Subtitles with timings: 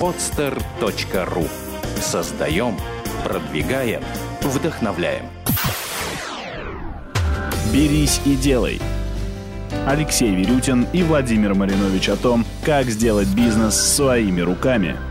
[0.00, 1.48] podster.ru
[2.00, 2.76] Создаем,
[3.24, 4.02] продвигаем,
[4.42, 5.26] вдохновляем.
[7.72, 8.80] «Берись и делай».
[9.86, 14.96] Алексей Верютин и Владимир Маринович о том, как сделать бизнес своими руками–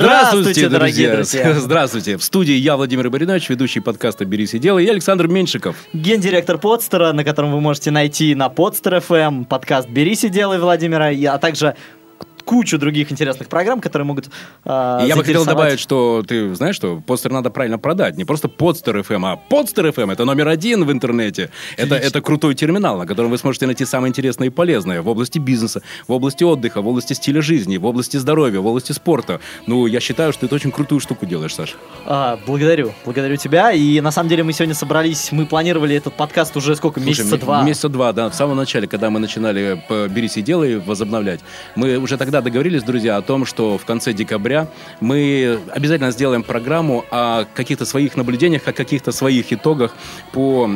[0.00, 1.52] Здравствуйте, дорогие друзья.
[1.60, 2.16] Здравствуйте.
[2.16, 5.76] В студии я, Владимир Баринович, ведущий подкаста «Берись и делай», и Александр Меньшиков.
[5.92, 11.10] Гендиректор Подстера, на котором вы можете найти на Подстер FM подкаст «Берись и делай» Владимира,
[11.34, 11.76] а также
[12.50, 14.26] кучу других интересных программ, которые могут
[14.64, 18.16] э, Я бы хотел добавить, что ты знаешь, что подстер надо правильно продать.
[18.16, 20.12] Не просто подстер FM, а подстер FM.
[20.12, 21.50] Это номер один в интернете.
[21.76, 25.38] Это, это крутой терминал, на котором вы сможете найти самое интересное и полезное в области
[25.38, 29.38] бизнеса, в области отдыха, в области стиля жизни, в области здоровья, в области спорта.
[29.68, 31.76] Ну, я считаю, что ты очень крутую штуку делаешь, Саша.
[32.04, 32.92] А, благодарю.
[33.04, 33.70] Благодарю тебя.
[33.70, 36.98] И на самом деле мы сегодня собрались, мы планировали этот подкаст уже сколько?
[36.98, 37.62] Слушай, месяца два?
[37.62, 38.28] Месяца два, да.
[38.28, 41.38] В самом начале, когда мы начинали «Берись и делай» возобновлять,
[41.76, 44.68] мы уже тогда договорились, друзья, о том, что в конце декабря
[45.00, 49.94] мы обязательно сделаем программу о каких-то своих наблюдениях, о каких-то своих итогах
[50.32, 50.70] по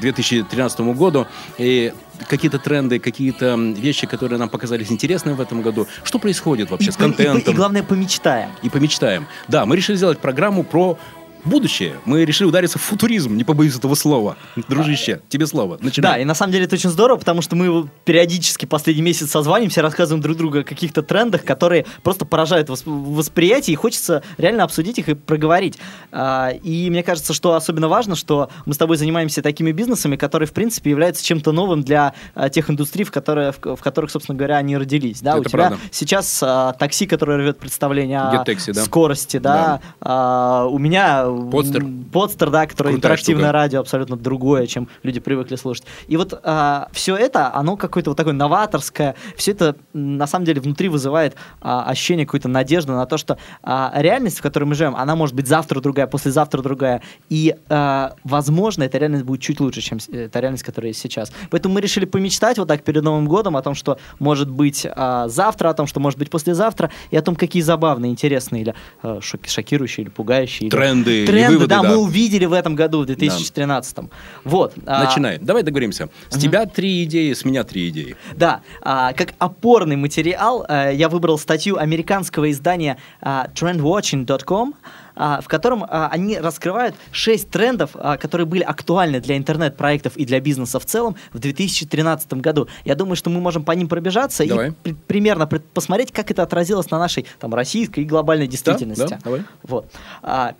[0.00, 1.26] 2013 э, году.
[1.58, 1.92] И
[2.28, 5.86] какие-то тренды, какие-то вещи, которые нам показались интересными в этом году.
[6.04, 7.38] Что происходит вообще и, с контентом?
[7.38, 8.50] И, и, и главное, помечтаем.
[8.62, 9.26] И помечтаем.
[9.48, 10.98] Да, мы решили сделать программу про
[11.44, 11.94] будущее.
[12.04, 14.36] Мы решили удариться в футуризм, не побоюсь этого слова.
[14.68, 15.78] Дружище, тебе слово.
[15.80, 16.12] Начинай.
[16.12, 19.82] Да, и на самом деле это очень здорово, потому что мы периодически последний месяц созванимся,
[19.82, 25.08] рассказываем друг другу о каких-то трендах, которые просто поражают восприятие, и хочется реально обсудить их
[25.08, 25.78] и проговорить.
[26.10, 30.46] А, и мне кажется, что особенно важно, что мы с тобой занимаемся такими бизнесами, которые,
[30.46, 34.56] в принципе, являются чем-то новым для а, тех индустрий, в, которые, в, которых, собственно говоря,
[34.58, 35.20] они родились.
[35.20, 35.78] Да, это у тебя правда.
[35.90, 38.84] сейчас а, такси, которое рвет представление о да.
[38.84, 40.66] скорости, да, да.
[40.66, 41.84] у меня Подстер.
[42.12, 43.52] Подстер, да, который Крутая интерактивное штука.
[43.52, 45.84] радио, абсолютно другое, чем люди привыкли слушать.
[46.08, 50.60] И вот а, все это, оно какое-то вот такое новаторское, все это на самом деле
[50.60, 54.96] внутри вызывает а, ощущение какой-то надежды на то, что а, реальность, в которой мы живем,
[54.96, 57.02] она может быть завтра другая, послезавтра другая.
[57.28, 61.32] И, а, возможно, эта реальность будет чуть лучше, чем та реальность, которая есть сейчас.
[61.50, 65.28] Поэтому мы решили помечтать вот так перед Новым годом о том, что может быть а,
[65.28, 69.20] завтра, о том, что может быть послезавтра, и о том, какие забавные, интересные или а,
[69.20, 70.70] шокирующие, или пугающие.
[70.70, 73.96] Тренды тренды, выводы, да, да, мы увидели в этом году, в 2013.
[73.96, 74.02] Да.
[74.44, 74.74] Вот.
[74.86, 75.38] А, Начинай.
[75.38, 76.08] Давай договоримся.
[76.28, 76.42] С угу.
[76.42, 78.16] тебя три идеи, с меня три идеи.
[78.34, 78.60] Да.
[78.80, 85.84] А, как опорный материал а, я выбрал статью американского издания а, trendwatching.com, а, в котором
[85.84, 90.86] а, они раскрывают шесть трендов, а, которые были актуальны для интернет-проектов и для бизнеса в
[90.86, 92.68] целом в 2013 году.
[92.84, 94.70] Я думаю, что мы можем по ним пробежаться давай.
[94.70, 99.02] и при- примерно посмотреть, как это отразилось на нашей там, российской и глобальной действительности.
[99.02, 99.44] Да, да, давай.
[99.62, 99.92] Вот.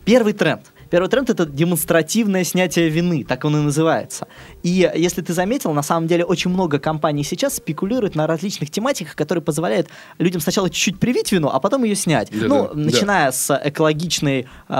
[0.04, 0.62] Первый тренд–
[0.92, 4.26] Первый тренд— это демонстративное снятие вины, так он и называется.
[4.62, 9.16] И если ты заметил, на самом деле очень много компаний сейчас спекулируют на различных тематиках,
[9.16, 12.28] которые позволяют людям сначала чуть-чуть привить вину, а потом ее снять.
[12.30, 13.32] Да, ну, да, начиная да.
[13.32, 14.74] с экологичной, э,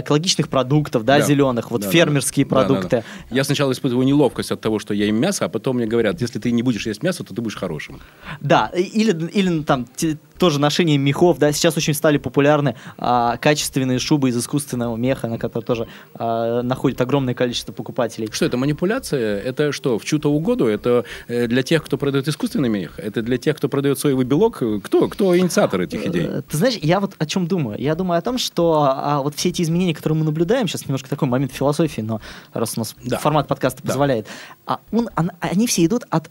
[0.00, 1.24] экологичных продуктов, да, да.
[1.24, 2.88] зеленых, вот да, фермерские да, продукты.
[2.88, 3.36] Да, да, да.
[3.36, 6.38] Я сначала испытываю неловкость от того, что я ем мясо, а потом мне говорят, если
[6.38, 8.00] ты не будешь есть мясо, то ты будешь хорошим.
[8.40, 9.86] Да, или, или там
[10.38, 15.38] тоже ношение мехов, да, сейчас очень стали популярны а, качественные шубы из искусственного меха, на
[15.38, 18.28] которые тоже а, находит огромное количество покупателей.
[18.30, 19.27] Что это, манипуляция?
[19.28, 20.66] Это что, в чью-то угоду?
[20.66, 22.98] Это э, для тех, кто продает искусственный мех?
[22.98, 24.62] Это для тех, кто продает соевый белок?
[24.84, 25.08] Кто?
[25.08, 26.26] Кто инициатор этих идей?
[26.26, 27.78] Э, ты знаешь, я вот о чем думаю?
[27.80, 31.08] Я думаю о том, что а, вот все эти изменения, которые мы наблюдаем, сейчас немножко
[31.08, 32.20] такой момент философии, но
[32.52, 33.18] раз у нас да.
[33.18, 33.88] формат подкаста да.
[33.88, 34.26] позволяет,
[34.66, 36.30] а он, он, они все идут от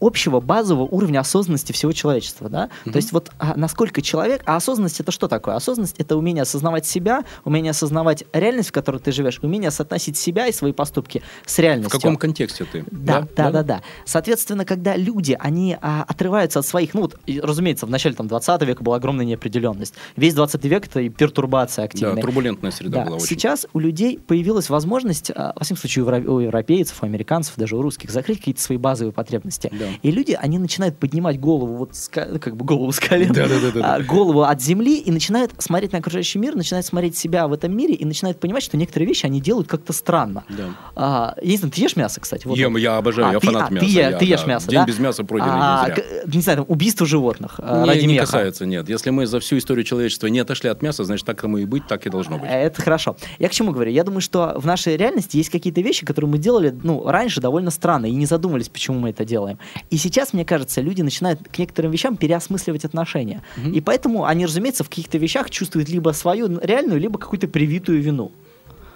[0.00, 2.68] общего базового уровня осознанности всего человечества, да?
[2.84, 2.92] Mm-hmm.
[2.92, 5.54] То есть вот а, насколько человек, а осознанность это что такое?
[5.54, 10.46] Осознанность это умение осознавать себя, умение осознавать реальность, в которой ты живешь, умение соотносить себя
[10.46, 11.98] и свои поступки с реальностью.
[11.98, 12.84] В каком контексте ты?
[12.90, 13.62] Да, да, да, да.
[13.62, 13.82] да.
[14.04, 18.62] Соответственно, когда люди, они а, отрываются от своих, ну вот, разумеется, в начале там 20
[18.62, 19.94] века была огромная неопределенность.
[20.16, 22.16] Весь 20 век это и пертурбация активная.
[22.16, 23.04] Да, турбулентная среда да.
[23.06, 23.26] была очень.
[23.26, 27.82] Сейчас у людей появилась возможность, а, во всяком случае, у европейцев, у американцев, даже у
[27.82, 29.70] русских, закрыть какие-то свои базовые потребности.
[29.72, 29.85] Да.
[30.02, 33.94] И люди, они начинают поднимать голову, вот как бы голову с колен, да, да, да,
[33.94, 37.76] а, голову от земли и начинают смотреть на окружающий мир, начинают смотреть себя в этом
[37.76, 40.44] мире и начинают понимать, что некоторые вещи они делают как-то странно.
[40.48, 40.64] Да.
[40.94, 42.46] А, я не знаю, ты ешь мясо, кстати?
[42.46, 43.86] Вот Ем, я обожаю, а, я ты, фанат а, мяса.
[43.86, 44.46] Ты, я, ты ешь да.
[44.46, 44.86] мясо, День да?
[44.86, 45.94] без мяса пройденный а,
[46.26, 48.26] не знаю, там, убийство животных а, не, ради не меха.
[48.26, 48.88] касается, нет.
[48.88, 51.86] Если мы за всю историю человечества не отошли от мяса, значит, так ему и быть,
[51.86, 52.48] так и должно быть.
[52.50, 53.16] Это хорошо.
[53.38, 53.90] Я к чему говорю?
[53.90, 57.70] Я думаю, что в нашей реальности есть какие-то вещи, которые мы делали, ну, раньше довольно
[57.70, 59.58] странно, и не задумывались, почему мы это делаем.
[59.90, 63.42] И сейчас, мне кажется, люди начинают к некоторым вещам переосмысливать отношения.
[63.72, 68.32] И поэтому они, разумеется, в каких-то вещах чувствуют либо свою реальную, либо какую-то привитую вину.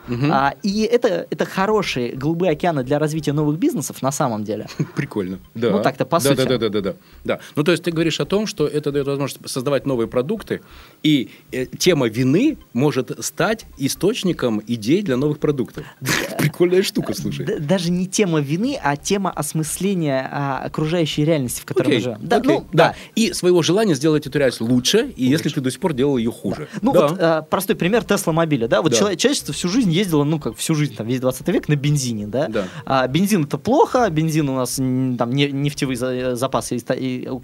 [0.08, 4.66] А, и это, это хорошие голубые океаны для развития новых бизнесов на самом деле.
[4.96, 5.38] Прикольно.
[5.54, 5.70] Да.
[5.70, 6.36] Ну, так-то, по да, сути.
[6.36, 6.94] Да, да, да, да, да,
[7.24, 7.40] да.
[7.56, 10.60] Ну, то есть ты говоришь о том, что это дает возможность создавать новые продукты,
[11.02, 15.84] и э, тема вины может стать источником идей для новых продуктов.
[16.38, 17.46] Прикольная штука, слушай.
[17.60, 22.18] Даже не тема вины, а тема осмысления а, окружающей реальности, в которой мы живем.
[22.20, 22.88] Да, ну, да.
[22.88, 22.94] да.
[23.14, 26.30] И своего желания сделать эту реальность лучше, и если ты до сих пор делал ее
[26.30, 26.68] хуже.
[26.82, 27.08] Ну Да.
[27.08, 28.98] вот э, простой пример Тесла мобиля, да, вот Да.
[28.98, 32.48] человечество всю жизнь ездило, ну как всю жизнь, там весь 20 век на бензине, да.
[32.48, 32.64] Да.
[32.84, 36.78] А, бензин это плохо, бензин у нас там не- нефтевые за- запасы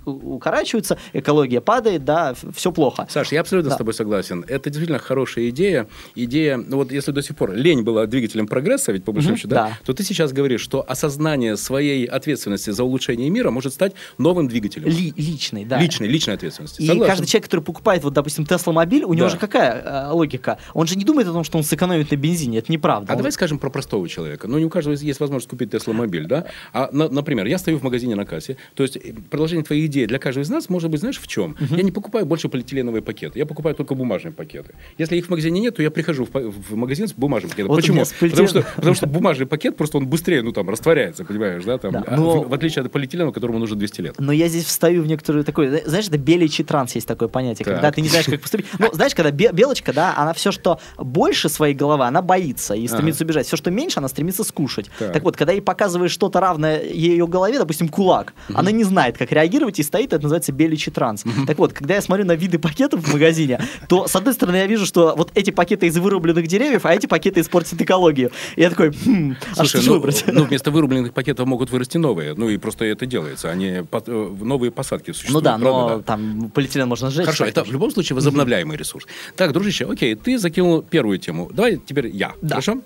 [0.04, 3.06] укорачиваются, экология падает, да, все плохо.
[3.10, 3.74] Саш, я абсолютно Да.
[3.76, 4.44] с тобой согласен.
[4.48, 5.86] Это действительно хорошая идея.
[6.14, 9.48] Идея, ну вот если до сих пор лень была двигателем прогресса, ведь по большому счету,
[9.48, 9.78] да, да.
[9.84, 14.88] то ты сейчас говоришь, что осознание своей ответственности за улучшение мира может стать новым двигателем.
[14.88, 15.78] Ли- личный, да.
[15.80, 16.82] Личной, личной ответственности.
[16.82, 17.10] И Согласен.
[17.10, 19.30] каждый человек, который покупает, вот, допустим, Тесла мобиль, у него Да.
[19.32, 20.58] же какая э, логика?
[20.74, 22.35] Он же не думает о том, что он сэкономит на бензине.
[22.44, 23.12] Это неправда.
[23.12, 24.46] А Он- давай скажем про простого человека.
[24.48, 26.46] Ну, не у каждого есть- возможность купить Tesla мобиль, да?
[26.72, 28.56] А, на- например, я стою в магазине на кассе.
[28.74, 31.56] То есть э, продолжение твоей идеи для каждого из нас может быть, знаешь, в чем?
[31.70, 33.38] Я не покупаю больше полиэтиленовые пакеты.
[33.38, 34.74] Я покупаю только бумажные пакеты.
[34.98, 37.68] Если их в магазине нет, то я прихожу в, в магазин с бумажным пакетом.
[37.68, 38.04] Вот Почему?
[38.04, 41.64] с Потому полиэтилен- что, потому что бумажный пакет просто он быстрее, ну, там, растворяется, понимаешь,
[41.64, 41.78] да?
[41.78, 44.14] Там, Да, а но- в, в отличие от полиэтилена, которому нужно 200 лет.
[44.18, 47.74] Но я здесь встаю в некоторую такую, знаешь, это беличий транс есть такое понятие, Так.
[47.74, 48.66] когда ты не знаешь, как поступить.
[48.78, 52.86] Ну, знаешь, когда бе- белочка, да, она все, что больше своей головы, она боится и
[52.86, 53.46] стремится убежать.
[53.46, 54.90] Все, что меньше, она стремится скушать.
[54.98, 55.12] Так.
[55.14, 59.32] Так, вот, когда ей показываешь что-то равное ее голове, допустим, кулак, она не знает, как
[59.32, 61.24] реагировать и стоит, это называется беличий транс.
[61.46, 64.66] Так вот, когда я смотрю на виды пакетов в магазине, то, с одной стороны, я
[64.66, 68.30] вижу, что вот эти пакеты из вырубленных деревьев, а эти пакеты испортят экологию.
[68.56, 70.24] И я такой, хм, а Слушай, что же ну, выбрать?
[70.26, 72.34] ну, вместо вырубленных пакетов могут вырасти новые.
[72.34, 73.50] Ну, и просто это делается.
[73.50, 75.44] Они под- э, новые посадки Ну существуют.
[75.44, 76.02] да, правда, но да?
[76.02, 77.24] там полиэтилен можно сжечь.
[77.26, 79.06] Хорошо, это в любом случае возобновляемый ресурс.
[79.36, 81.50] Так, дружище, окей, ты закинул первую тему.
[81.52, 82.34] Давай теперь я.
[82.42, 82.56] Да.
[82.56, 82.80] Хорошо?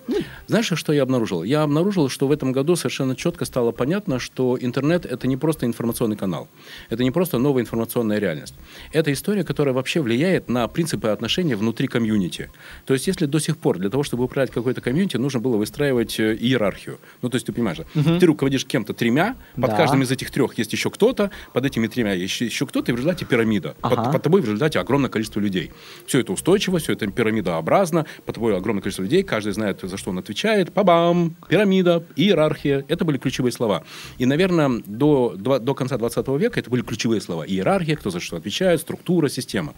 [0.47, 1.43] Знаешь, что я обнаружил?
[1.45, 5.67] Я обнаружил, что в этом году совершенно четко стало понятно, что интернет это не просто
[5.67, 6.49] информационный канал.
[6.91, 8.55] Это не просто новая информационная реальность.
[8.93, 12.51] Это история, которая вообще влияет на принципы отношений внутри комьюнити.
[12.87, 16.19] То есть, если до сих пор для того, чтобы управлять какой-то комьюнити, нужно было выстраивать
[16.21, 16.99] э, иерархию.
[17.23, 18.19] Ну, то есть, ты понимаешь, да?
[18.19, 19.77] ты руководишь кем-то тремя, под Да.
[19.77, 22.97] каждым из этих трех есть еще кто-то, под этими тремя есть еще кто-то, и в
[22.97, 23.75] результате пирамида.
[23.81, 24.13] Под- Ага.
[24.13, 25.71] под тобой в результате огромное количество людей.
[26.07, 30.11] Все это устойчиво, все это пирамидообразно, под тобой огромное количество людей, каждый знает, за что
[30.11, 30.73] он отвечает.
[30.73, 31.37] Па-бам!
[31.49, 32.85] Пирамида, иерархия.
[32.89, 33.85] Это были ключевые слова.
[34.19, 37.45] И, наверное, до, до конца 20 века это были ключевые слова.
[37.47, 39.75] Иерархия, кто за что отвечает, структура, система.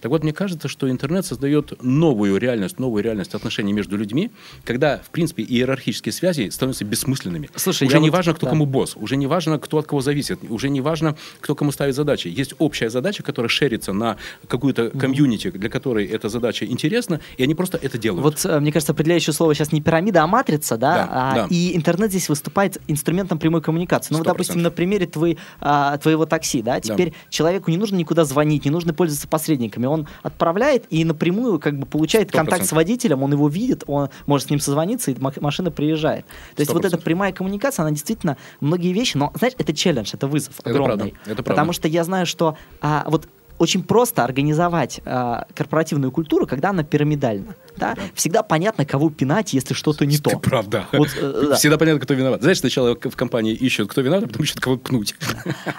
[0.00, 4.30] Так вот, мне кажется, что интернет создает новую реальность, новую реальность отношений между людьми,
[4.64, 7.50] когда, в принципе, иерархические связи становятся бессмысленными.
[7.54, 8.50] Слушай, уже не вот- важно, кто да.
[8.50, 11.94] кому босс, уже не важно, кто от кого зависит, уже не важно, кто кому ставит
[11.94, 12.28] задачи.
[12.28, 14.16] Есть общая задача, которая шерится на
[14.48, 18.22] какую-то комьюнити, для которой эта задача интересна, и они просто это делают.
[18.22, 20.94] Вот, э, мне кажется, определяющее слово сейчас не пирамида, а матрица, да?
[20.94, 21.46] Да, А, да.
[21.50, 24.12] И интернет здесь выступает инструментом прямой коммуникации.
[24.12, 28.24] Ну, вот, допустим, на примере твоей, а, твоего такси, да, теперь человеку не нужно никуда
[28.24, 29.86] звонить, не нужно пользоваться посредниками.
[29.86, 34.08] Он отправляет и напрямую как бы получает Сто контакт с водителем, он его видит, он
[34.26, 36.26] может с ним созвониться, и ма- машина приезжает.
[36.26, 40.10] То есть Сто вот эта прямая коммуникация, она действительно многие вещи, но, знаешь, это челлендж,
[40.12, 40.96] это вызов Это огромный.
[40.96, 41.42] правда, это правда.
[41.44, 46.82] Потому что я знаю, что а, вот очень просто организовать а, корпоративную культуру, когда она
[46.82, 47.54] пирамидальна.
[47.76, 47.96] Да?
[48.14, 50.30] Всегда понятно, кого пинать, если что-то не то.
[50.30, 50.86] Ты правда.
[50.92, 51.56] Вот, э, да.
[51.56, 52.42] Всегда понятно, кто виноват.
[52.42, 55.14] Знаешь, сначала в компании ищут, кто виноват, а потом ищут, кого пнуть.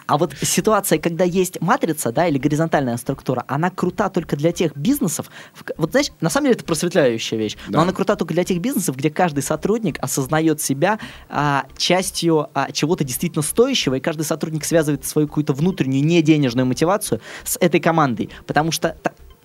[0.08, 4.76] А вот ситуация, когда есть матрица, да, или горизонтальная структура, она крута только для тех
[4.76, 5.30] бизнесов.
[5.78, 7.78] Вот знаешь, на самом деле это просветляющая вещь, Да.
[7.78, 11.00] но она крута только для тех бизнесов, где каждый сотрудник осознает себя
[11.30, 17.22] а, частью а, чего-то действительно стоящего, и каждый сотрудник связывает свою какую-то внутреннюю неденежную мотивацию
[17.44, 18.96] с этой командой, потому что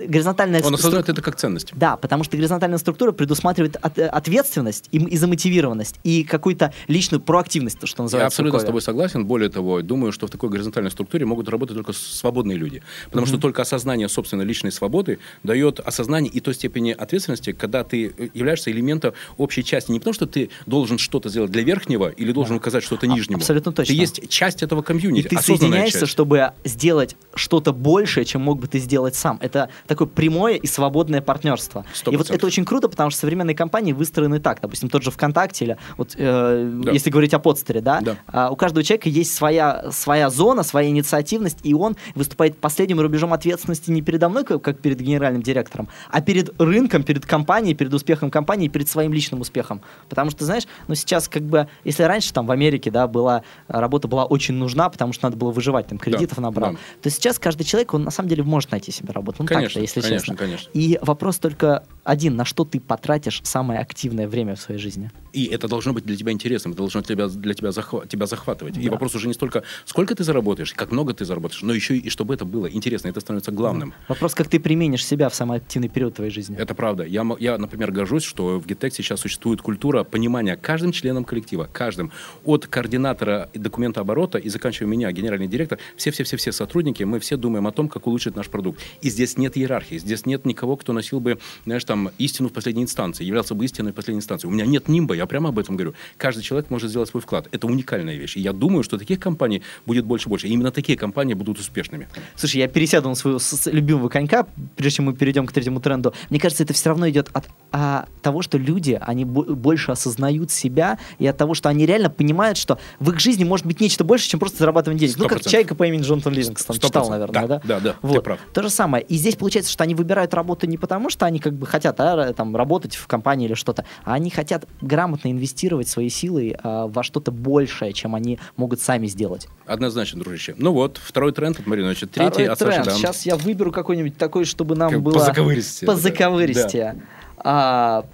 [0.07, 1.73] горизонтальная Он струк- осознает это как ценность.
[1.75, 7.21] Да, потому что горизонтальная структура предусматривает от- э, ответственность и, и замотивированность, и какую-то личную
[7.21, 8.27] проактивность, то, что Я называется.
[8.35, 9.25] абсолютно в с тобой согласен.
[9.27, 12.83] Более того, думаю, что в такой горизонтальной структуре могут работать только свободные люди.
[13.07, 18.13] Потому что только осознание собственной личной свободы дает осознание и той степени ответственности, когда ты
[18.17, 19.91] э, являешься элементом общей части.
[19.93, 23.39] Не потому, что ты должен что-то сделать для верхнего или должен указать что-то А- нижнему.
[23.39, 23.95] абсолютно точно.
[23.95, 26.13] Ты есть часть этого И комьюнити, ты осознанная соединяешься, часть.
[26.13, 29.39] чтобы сделать что-то большее, чем мог бы ты сделать сам.
[29.41, 31.85] Это такое прямое и свободное партнерство.
[31.93, 32.13] 100%.
[32.13, 34.61] И вот это очень круто, потому что современные компании выстроены так.
[34.61, 36.93] Допустим, тот же ВКонтакте или вот э, Да.
[36.93, 38.17] если говорить о подстере, да, Да.
[38.29, 43.33] а, у каждого человека есть своя, своя зона, своя инициативность, и он выступает последним рубежом
[43.33, 48.31] ответственности не передо мной, как, перед генеральным директором, а перед рынком, перед компанией, перед успехом
[48.31, 49.81] компании, перед своим личным успехом.
[50.09, 54.07] Потому что, знаешь, ну сейчас как бы, если раньше там в Америке, да, была, работа
[54.07, 56.79] была очень нужна, потому что надо было выживать, там кредитов Да, набрал, да.
[57.03, 59.39] то сейчас каждый человек, он на самом деле может найти себе работу.
[59.41, 60.37] Ну Конечно, так-то, если конечно, честно.
[60.37, 60.71] конечно.
[60.75, 65.11] И вопрос только один, на что ты потратишь самое активное время в своей жизни?
[65.33, 68.77] И это должно быть для тебя интересным, это должно тебя, для тебя, захва- тебя захватывать.
[68.79, 68.91] И Да.
[68.93, 72.35] вопрос уже не столько, сколько ты заработаешь, как много ты заработаешь, но еще и чтобы
[72.35, 73.95] это было интересно, это становится главным.
[74.09, 76.57] Вопрос, как ты применишь себя в самый активный период твоей жизни.
[76.59, 77.05] Это правда.
[77.05, 82.11] Я, я, например, горжусь, что в GitTech сейчас существует культура понимания каждым членом коллектива, каждым,
[82.45, 87.67] от координатора и документа оборота и заканчивая меня, генеральный директор, все-все-все-все сотрудники, мы все думаем
[87.67, 88.81] о том, как улучшить наш продукт.
[89.03, 92.83] И здесь нет иерархии, здесь нет никого, кто носил бы, знаешь, там, истину в последней
[92.83, 94.49] инстанции, являлся бы истиной в последней инстанции.
[94.49, 95.95] У меня нет нимба, я прямо об этом говорю.
[96.17, 97.49] Каждый человек может сделать свой вклад.
[97.53, 98.37] Это уникальная вещь.
[98.37, 100.49] И я думаю, что таких компаний будет больше и больше.
[100.49, 102.09] И именно такие компании будут успешными.
[102.37, 106.13] Слушай, я пересяду на своего любимого конька, прежде чем мы перейдем к третьему тренду.
[106.31, 110.51] Мне кажется, это все равно идет от а, того, что люди, они бо- больше осознают
[110.51, 114.05] себя, и от того, что они реально понимают, что в их жизни может быть нечто
[114.05, 115.17] больше, чем просто зарабатывание денег.
[115.19, 116.77] Ну, Сто как чайка по имени Джонатан Ливингстон.
[116.77, 117.61] Сто Читал, наверное, Да, да?
[117.65, 118.25] да, да, ты Вот.
[118.25, 118.39] прав.
[118.53, 119.05] То же самое.
[119.05, 122.33] И здесь получается, что они выбирают работу не потому, что они как бы хотят а,
[122.33, 127.03] там, работать в компании или что-то, а они хотят грамотно инвестировать свои силы а, во
[127.03, 129.49] что-то большее, чем они могут сами сделать.
[129.67, 130.55] Однозначно, дружище.
[130.57, 132.07] Ну вот, второй тренд от Мариновича.
[132.07, 132.87] Третий Второй от Саши тренд.
[132.87, 132.97] Дам.
[132.97, 135.15] Сейчас я выберу какой-нибудь такой, чтобы нам Как было...
[135.15, 135.93] позаковыристее, да.
[135.93, 137.03] Позаковыристее.
[137.39, 138.05] А,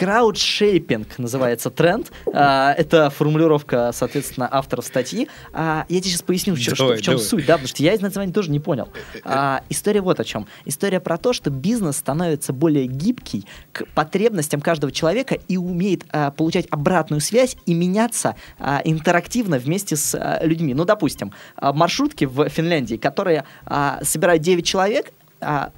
[0.00, 2.10] Краудшейпинг называется тренд.
[2.32, 5.28] А, это формулировка, соответственно, авторов статьи.
[5.52, 7.26] А, я тебе сейчас поясню, в чё- что- Давай, в чем давай.
[7.28, 8.88] суть, да, потому что я из названия тоже не понял.
[9.24, 10.46] А, история вот о чем.
[10.64, 16.30] История про то, что бизнес становится более гибкий к потребностям каждого человека и умеет а,
[16.30, 20.72] получать обратную связь и меняться а, интерактивно вместе с а, людьми.
[20.72, 25.72] Ну, допустим, а, маршрутки в Финляндии, которые а, собирают 9 человек, а,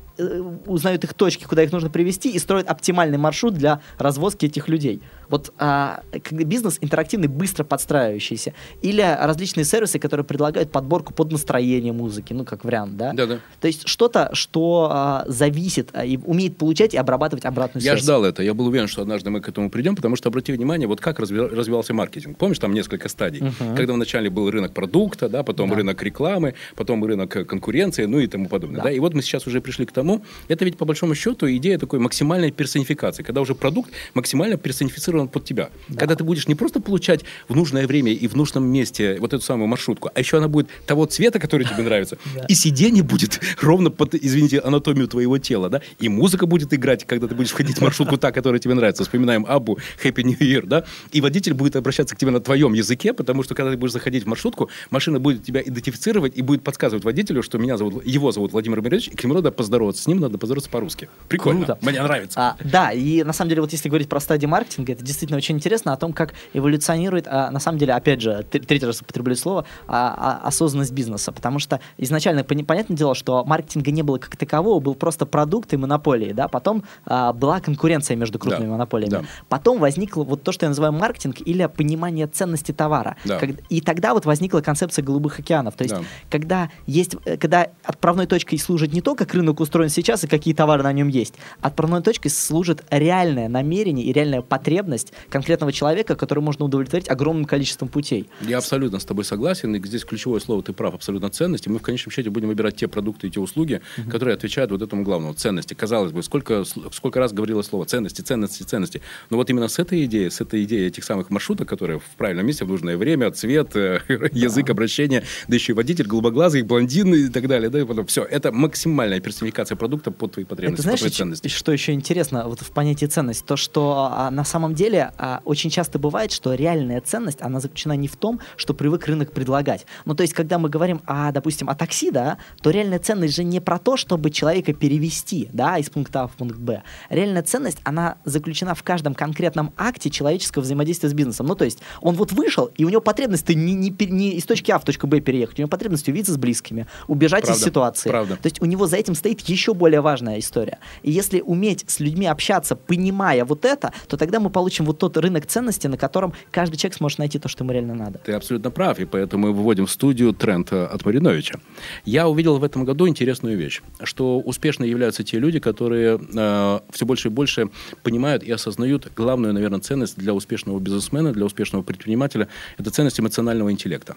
[0.67, 5.01] узнают их точки, куда их нужно привести, и строят оптимальный маршрут для развозки этих людей.
[5.29, 8.53] Вот а, бизнес интерактивный, быстро подстраивающийся.
[8.83, 13.13] Или различные сервисы, которые предлагают подборку под настроение музыки, ну, как вариант, да?
[13.13, 13.39] Да-да.
[13.61, 18.03] То есть что-то, что а, зависит а, и умеет получать и обрабатывать обратную Я связь.
[18.05, 18.43] ждал это.
[18.43, 21.19] Я был уверен, что однажды мы к этому придем, потому что, обрати внимание, вот как
[21.21, 22.37] разви- развивался маркетинг.
[22.37, 23.43] Помнишь, там несколько стадий?
[23.43, 23.75] Мгм.
[23.77, 25.77] Когда вначале был рынок продукта, да, потом Да.
[25.77, 28.79] рынок рекламы, потом рынок э, конкуренции, ну и тому подобное.
[28.79, 28.85] Да.
[28.85, 28.91] Да.
[28.91, 30.12] И вот мы сейчас уже пришли к тому,
[30.49, 35.45] это ведь по большому счету идея такой максимальной персонификации, когда уже продукт максимально персонифицирован под
[35.45, 35.71] тебя.
[35.97, 39.43] Когда ты будешь не просто получать в нужное время и в нужном месте вот эту
[39.43, 42.45] самую маршрутку, а еще она будет того цвета, который тебе нравится, Да.
[42.49, 47.27] и сиденье будет ровно под, извините, анатомию твоего тела, да, и музыка будет играть, когда
[47.29, 49.03] ты будешь входить в маршрутку та, которая тебе нравится.
[49.05, 53.13] Вспоминаем Абу, Happy New Year, да, и водитель будет обращаться к тебе на твоем языке,
[53.13, 57.05] потому что когда ты будешь заходить в маршрутку, машина будет тебя идентифицировать и будет подсказывать
[57.05, 60.21] водителю, что меня зовут, его зовут Владимир Борисович, и к нему надо поздороваться, с ним
[60.21, 61.09] надо поздороваться по-русски.
[61.29, 61.65] Прикольно.
[61.67, 61.79] Круто.
[61.83, 62.39] Мне нравится.
[62.41, 65.57] А, да, и на самом деле, вот если говорить про стадии маркетинга, это действительно очень
[65.57, 69.65] интересно о том, как эволюционирует, а, на самом деле, опять же, третий раз употреблю слово,
[69.89, 71.33] а, а, осознанность бизнеса.
[71.33, 75.73] Потому что изначально, пони- понятное дело, что маркетинга не было как такового, был просто продукт
[75.73, 79.11] и монополии, да, потом а, была конкуренция между крупными Да, монополиями.
[79.11, 79.23] да.
[79.49, 83.17] Потом возникло вот то, что я называю маркетинг или понимание ценности товара.
[83.25, 83.39] Да.
[83.39, 85.75] Как- и тогда вот возникла концепция голубых океанов.
[85.75, 86.03] То есть, Да.
[86.31, 90.55] когда есть, э, когда отправной точкой служит не то, как рынок устроен сейчас и какие
[90.55, 96.41] товары на нем есть, отправной точкой служит реальное намерение и реальная потребность конкретного человека, который
[96.41, 98.29] можно удовлетворить огромным количеством путей.
[98.41, 99.75] Я абсолютно с тобой согласен.
[99.75, 101.69] И здесь ключевое слово, ты прав, абсолютно ценности.
[101.69, 105.03] Мы в конечном счете будем выбирать те продукты и те услуги, которые отвечают вот этому
[105.03, 105.35] главному.
[105.35, 105.75] Ценности.
[105.75, 109.03] Казалось бы, сколько, сколько раз говорилось слово ценности, ценности, ценности.
[109.31, 112.47] Но вот именно с этой идеей, с этой идеей этих самых маршруток, которые в правильном
[112.47, 114.01] месте, в нужное время, цвет, э,
[114.33, 117.71] язык обращения, да еще и водитель, голубоглазый, блондин и так далее.
[117.71, 118.25] Да, и потом все.
[118.25, 121.49] Это максимальная персонификация продукта под твои потребности, Это знаешь, под твои ценности.
[121.49, 123.45] что еще интересно вот в понятии ценность?
[123.45, 127.95] То, что а, на самом деле а, очень часто бывает, что реальная ценность, она заключена
[127.95, 129.87] не в том, что привык рынок предлагать.
[130.05, 133.45] Ну, то есть, когда мы говорим, о, допустим, о такси, да, то реальная ценность же
[133.45, 136.83] не про то, чтобы человека перевести, да, из пункта А в пункт Б.
[137.11, 141.47] Реальная ценность, она заключена в каждом конкретном акте человеческого взаимодействия с бизнесом.
[141.47, 144.71] Ну, то есть, он вот вышел, и у него потребность не, не, не из точки
[144.71, 148.09] А в точку Б переехать, у него потребность увидеться с близкими, убежать из Правда, ситуации.
[148.11, 148.37] правда.
[148.37, 150.79] То есть у него за этим стоит еще еще более важная история.
[151.03, 155.17] И если уметь с людьми общаться, понимая вот это, то тогда мы получим вот тот
[155.17, 158.19] рынок ценностей, на котором каждый человек сможет найти то, что ему реально надо.
[158.19, 161.61] Ты абсолютно прав, и поэтому мы выводим в студию тренд э, от Мариновича.
[162.05, 167.07] Я увидел в этом году интересную вещь, что успешно являются те люди, которые э, все
[167.07, 167.71] больше и больше
[168.03, 172.49] понимают и осознают главную, наверное, ценность для успешного бизнесмена, для успешного предпринимателя.
[172.79, 174.17] Это ценность эмоционального интеллекта.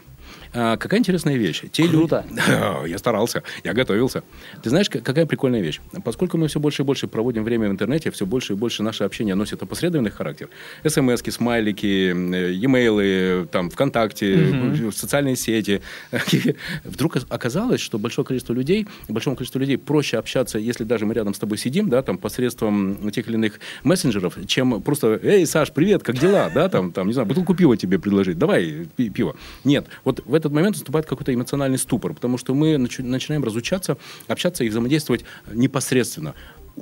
[0.54, 1.64] А, какая интересная вещь.
[1.72, 2.26] Те Круто.
[2.30, 2.90] Люди...
[2.96, 4.24] Я старался, я готовился.
[4.64, 5.82] Ты знаешь, какая прикольная вещь?
[6.06, 9.04] Поскольку мы все больше и больше проводим время в интернете, все больше и больше наше
[9.04, 10.48] общение носит опосредованный характер.
[10.88, 15.82] СМСки, смайлики, э, e-mail, там, ВКонтакте, социальные сети.
[16.86, 21.34] Вдруг оказалось, что большое количество людей, большому количеству людей проще общаться, если даже мы рядом
[21.34, 26.02] с тобой сидим, да, там, посредством тех или иных мессенджеров, чем просто, эй, Саш, привет,
[26.02, 29.36] как дела, да, там, там, не знаю, бутылку пива тебе предложить, давай пи- пиво.
[29.66, 33.98] Нет, вот в этот момент наступает какой-то эмоциональный ступор, потому что мы нач- начинаем разучаться,
[34.28, 36.34] общаться и взаимодействовать непосредственно.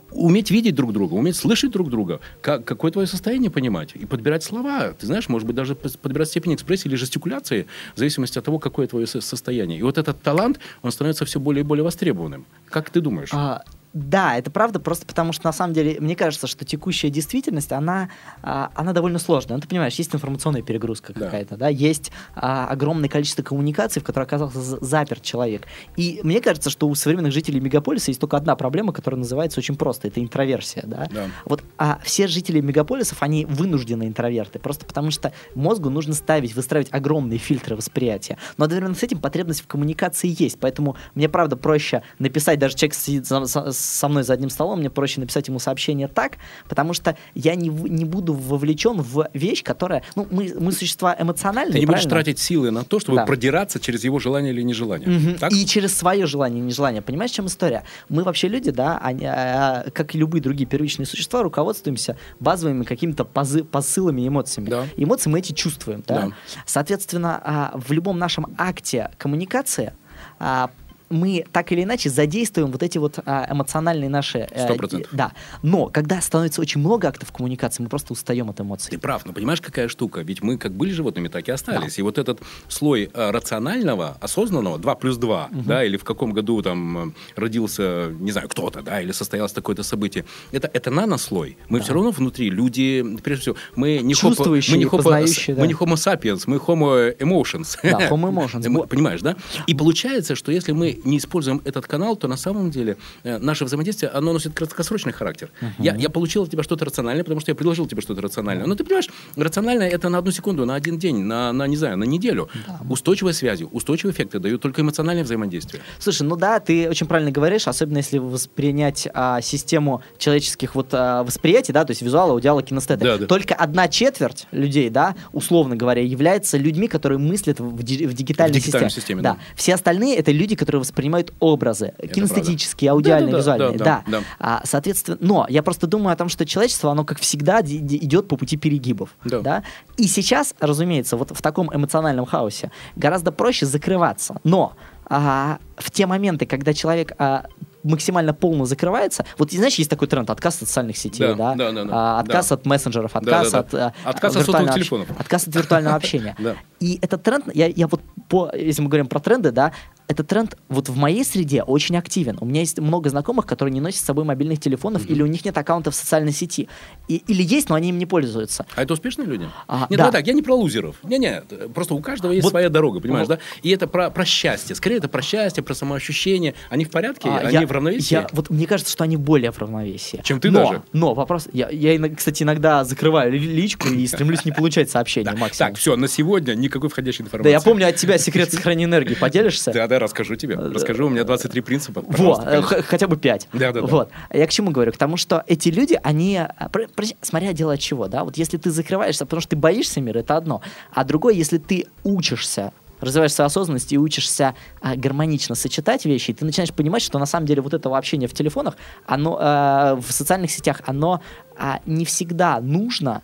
[0.10, 4.44] Уметь видеть друг друга, уметь слышать друг друга, как, какое твое состояние понимать и подбирать
[4.44, 4.92] слова.
[4.94, 8.88] Ты знаешь, может быть, даже подбирать степень экспрессии или жестикуляции, в зависимости от того, какое
[8.88, 9.78] твое со- состояние.
[9.78, 12.46] И вот этот талант, он становится все более и более востребованным.
[12.70, 13.30] Как ты думаешь?
[13.34, 13.62] А,
[13.94, 18.10] да, это правда, просто потому что на самом деле мне кажется, что текущая действительность, она,
[18.42, 19.56] а, она довольно сложная.
[19.58, 21.26] Ну, ты понимаешь, есть информационная перегрузка Да.
[21.26, 25.68] какая-то, да, есть а, огромное количество коммуникаций, в которые оказался за- заперт человек.
[25.96, 29.76] И мне кажется, что у современных жителей мегаполиса есть только одна проблема, которая называется очень
[29.76, 31.08] просто, это интроверсия, да.
[31.12, 31.28] Да.
[31.46, 36.92] Вот а все жители мегаполисов, они вынуждены интроверты, просто потому что мозгу нужно ставить, выстраивать
[36.92, 38.38] огромные фильтры восприятия.
[38.58, 42.96] Но одновременно с этим потребность в коммуникации есть, поэтому мне, правда, проще написать, даже человек
[42.96, 46.38] за- за- со мной за одним столом, мне проще написать ему сообщение так,
[46.70, 50.04] потому что я не, не буду вовлечен в вещь, которая...
[50.16, 52.24] Ну, мы, мы существа эмоциональные, Ты не будешь правильно?
[52.24, 53.25] тратить силы на то, чтобы Да.
[53.25, 55.10] продираться через его желание или нежелание.
[55.10, 55.36] Мгм.
[55.36, 55.52] Так?
[55.52, 57.02] И через свое желание и нежелание.
[57.02, 57.84] Понимаешь, в чем история?
[58.10, 63.24] Мы вообще люди, да, они, а, как и любые другие первичные существа, руководствуемся базовыми какими-то
[63.24, 64.70] позы- посылами и эмоциями.
[64.70, 64.86] Да.
[64.98, 66.13] Эмоции мы эти чувствуем, да.
[66.28, 66.32] Да.
[66.66, 69.94] Соответственно, а, в любом нашем акте коммуникации
[70.40, 70.70] а,
[71.13, 74.48] мы так или иначе задействуем вот эти вот а, эмоциональные наши...
[74.50, 75.12] э, Сто процентов.
[75.13, 75.32] Да.
[75.62, 78.89] Но когда становится очень много актов коммуникации, мы просто устаем от эмоций.
[78.89, 80.22] Ты прав, но понимаешь, какая штука?
[80.22, 82.00] Ведь мы как были животными, так и остались.
[82.00, 86.62] И вот этот слой э, рационального, осознанного, 2 плюс 2, да, или в каком году
[86.62, 91.58] там э, родился, не знаю, кто-то, да, или состоялось такое-то событие, это, это нанослой.
[91.70, 95.55] Мы все равно внутри, люди, прежде всего, мы не homo- Чувствующие, мы не homo, познающие,
[95.55, 95.67] мы да.
[95.67, 97.77] не homo sapiens, мы homo emotions.
[97.84, 98.88] Да, homo emotions.
[98.88, 99.36] Понимаешь, да?
[99.67, 103.66] И получается, что если мы не используем этот канал, то на самом деле э, наше
[103.66, 105.51] взаимодействие, оно носит краткосрочный характер.
[105.79, 108.66] Я, я получил от тебя что-то рациональное, потому что я предложил тебе что-то рациональное.
[108.66, 111.98] Но ты понимаешь, рациональное это на одну секунду, на один день, на, на не знаю,
[111.98, 112.50] на неделю.
[112.89, 115.81] Устойчивые связи, устойчивые эффекты дают только эмоциональное взаимодействие.
[116.00, 121.24] Слушай, ну да, ты очень правильно говоришь, особенно если воспринять а, систему человеческих вот а,
[121.24, 123.03] восприятий, да, то есть визуала, аудиала, кинестеты.
[123.03, 123.25] Да, да.
[123.25, 128.59] Только одна четверть людей, да, условно говоря, является людьми, которые мыслят в, ди- в дигитальной,
[128.59, 129.01] В дигитальной системе.
[129.01, 129.33] системе, да.
[129.33, 129.39] да.
[129.55, 130.93] Все остальные это люди, которые воспринимают
[131.40, 133.86] образы, кинестетические, аудиальные, Да-да-да, визуальные, да.
[133.86, 134.24] да, да, да.
[134.40, 138.38] А, соответственно, но я просто думаю о том, что человечество, оно как всегда идет по
[138.38, 139.40] пути перегибов, Да.
[139.42, 139.64] да.
[139.98, 144.40] И сейчас, разумеется, вот в таком эмоциональном хаосе гораздо проще закрываться.
[144.44, 144.74] Но
[145.06, 147.46] а, в те моменты, когда человек а,
[147.84, 151.72] максимально полно закрывается, вот знаешь, есть такой тренд отказ от социальных сетей, Да, да, да,
[151.74, 151.90] да, да.
[151.92, 152.56] а, отказ Да.
[152.56, 153.60] от мессенджеров, отказ да.
[153.60, 155.08] от а, Отказ от сотовых виртуального телефонов.
[155.20, 156.36] отказ от виртуального общения.
[156.44, 156.56] Да.
[156.79, 159.72] И этот тренд, я, я вот по, если мы говорим про тренды, да,
[160.07, 162.37] этот тренд вот в моей среде очень активен.
[162.42, 165.46] У меня есть много знакомых, которые не носят с собой мобильных телефонов, или у них
[165.46, 166.68] нет аккаунтов в социальной сети.
[167.07, 168.66] И- или есть, но они им не пользуются.
[168.75, 169.48] А это успешные люди?
[169.68, 170.11] А, Нет, да.
[170.11, 170.98] так, я не про лузеров.
[171.03, 173.39] Не-не, просто у каждого есть Вот- своя дорога, понимаешь, Вот.
[173.39, 173.59] да?
[173.61, 174.75] И это про, про счастье.
[174.75, 176.53] Скорее, это про счастье, про самоощущение.
[176.70, 177.29] Они в порядке?
[177.29, 178.13] А, Они я- в равновесии?
[178.13, 180.22] я- вот мне кажется, что они более в равновесии.
[180.24, 180.81] Чем ты но, даже?
[180.92, 181.48] Но вопрос...
[181.53, 185.37] Я, я, кстати, иногда закрываю ли- личку и стремлюсь не получать сообщения Да.
[185.37, 185.72] максимум.
[185.72, 187.51] Так, все, на сегодня никакой входящей да, информации.
[187.51, 189.13] я помню от тебя секрет сохранения энергии.
[189.16, 189.72] Поделишься?
[189.72, 190.56] Да, да, расскажу тебе.
[190.56, 192.03] Расскажу, у меня 23 принципа.
[192.08, 193.48] Во, э, хотя бы пять.
[193.53, 193.88] Да, да, да.
[193.88, 194.10] Вот.
[194.29, 194.92] А Я к чему говорю?
[194.92, 196.88] К тому, что эти люди, они, а, про-
[197.22, 200.36] смотря дело от чего, да, вот если ты закрываешься, потому что ты боишься мира, это
[200.36, 206.32] одно, а другое, если ты учишься развиваешь свою осознанность и учишься а, гармонично сочетать вещи,
[206.32, 209.96] и ты начинаешь понимать, что на самом деле вот этого общения в телефонах, оно э,
[210.01, 211.20] в социальных сетях, оно
[211.58, 213.22] а, не всегда нужно,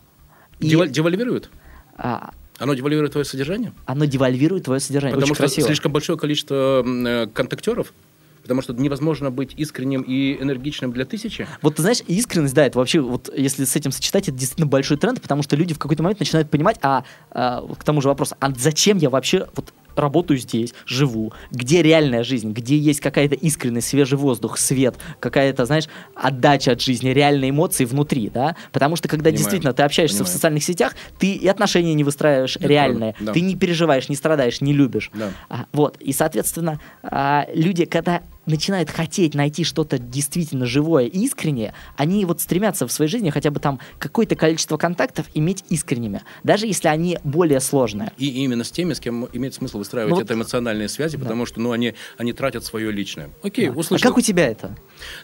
[0.60, 1.49] и Деваль- Девальвирует?
[1.97, 3.73] а, Оно девальвирует твое содержание?
[3.85, 5.15] оно девальвирует твое содержание.
[5.15, 5.67] Потому Очень что красиво.
[5.67, 7.93] слишком большое количество э, контактеров?
[8.41, 11.47] Потому что невозможно быть искренним и энергичным для тысячи?
[11.61, 14.97] Вот ты знаешь, искренность, да, это вообще, вот если с этим сочетать, это действительно большой
[14.97, 18.33] тренд, потому что люди в какой-то момент начинают понимать, а, а, к тому же вопрос,
[18.39, 23.88] а зачем я вообще вот работаю здесь, живу, где реальная жизнь, где есть какая-то искренность,
[23.88, 25.85] свежий воздух, свет, какая-то, знаешь,
[26.15, 28.55] отдача от жизни, реальные эмоции внутри, да?
[28.71, 29.38] Потому что когда Понимаю.
[29.38, 30.33] действительно ты общаешься в Понимаю.
[30.33, 33.33] социальных сетях, ты и отношения не выстраиваешь Это реальные, да.
[33.33, 35.12] ты не переживаешь, не страдаешь, не любишь.
[35.13, 35.31] Да.
[35.49, 41.73] А, вот, и, соответственно, а, люди, когда начинают хотеть найти что-то действительно живое и искреннее,
[41.95, 46.65] они вот стремятся в своей жизни хотя бы там какое-то количество контактов иметь искренними, даже
[46.65, 48.12] если они более сложные.
[48.17, 51.45] И именно с теми, с кем имеет смысл выстраивать Ну вот- это эмоциональные связи, потому
[51.45, 53.29] что, ну, они, они тратят свое личное.
[53.43, 54.07] Окей, услышал.
[54.07, 54.75] А как у тебя это?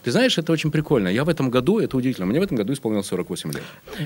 [0.04, 1.08] Ты знаешь, это очень прикольно.
[1.08, 3.62] Я в этом году, это удивительно, мне в этом году исполнилось 48 лет.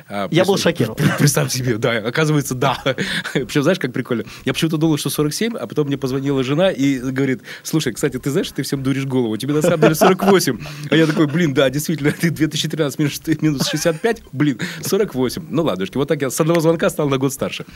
[0.08, 0.96] А, Я был шокирован.
[1.18, 2.78] Представь себе, да, оказывается, да.
[3.32, 4.24] Причем, знаешь, как прикольно?
[4.44, 8.30] Я почему-то думал, что 47, а потом мне позвонила жена и говорит, слушай, кстати, ты
[8.30, 10.58] знаешь, ты всем дуришь голову, тебе на самом деле 48.
[10.90, 15.46] А я такой, блин, да, действительно, ты 2013 минус, минус 65, блин, 48.
[15.50, 17.66] Ну, ладушки, вот так я с одного звонка стал на год старше.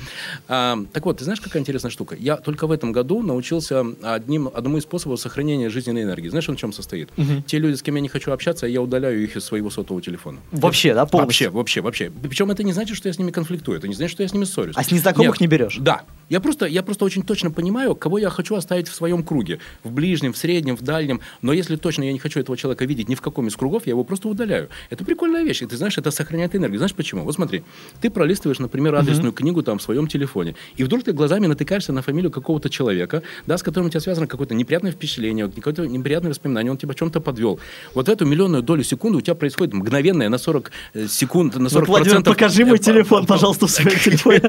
[0.49, 2.16] А, так вот, ты знаешь, какая интересная штука?
[2.18, 6.29] Я только в этом году научился одним, одному из способов сохранения жизненной энергии.
[6.29, 7.11] Знаешь, он в чем состоит?
[7.47, 10.38] Те люди, с кем я не хочу общаться, я удаляю их из своего сотового телефона.
[10.53, 11.51] Вообще, да, полностью?
[11.53, 12.29] Вообще, вообще, вообще.
[12.29, 14.33] Причем это не значит, что я с ними конфликтую, это не значит, что я с
[14.33, 14.77] ними ссорюсь.
[14.77, 15.40] А с незнакомых Нет.
[15.40, 15.77] не берешь?
[15.81, 16.03] Да.
[16.29, 19.59] Я просто, я просто очень точно понимаю, кого я хочу оставить в своем круге.
[19.83, 21.13] В ближнем, в среднем, в дальнем.
[21.42, 23.90] Но если точно я не хочу этого человека видеть ни в каком из кругов, я
[23.90, 24.68] его просто удаляю.
[24.90, 25.62] Это прикольная вещь.
[25.62, 26.79] И ты знаешь, это сохраняет энергию.
[26.79, 27.24] Знаешь почему?
[27.24, 27.62] Вот смотри.
[28.00, 30.55] Ты пролистываешь, например, адресную книгу там в своем телефоне.
[30.77, 34.27] И вдруг ты глазами натыкаешься на фамилию какого-то человека, да, с которым у тебя связано
[34.27, 37.61] какое-то неприятное впечатление, какое-то неприятное воспоминание, он тебя чем-то подвел.
[37.94, 41.68] Вот в эту миллионную долю секунды у тебя происходит мгновенное на 40 э, секунд, на
[41.68, 44.42] 40 Вот, Владимир, покажи мой телефон, пожалуйста, в своем телефоне.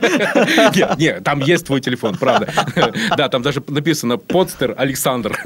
[0.76, 2.52] нет, нет, там есть твой телефон, правда.
[3.18, 5.38] Да, там даже написано Подстер Александр.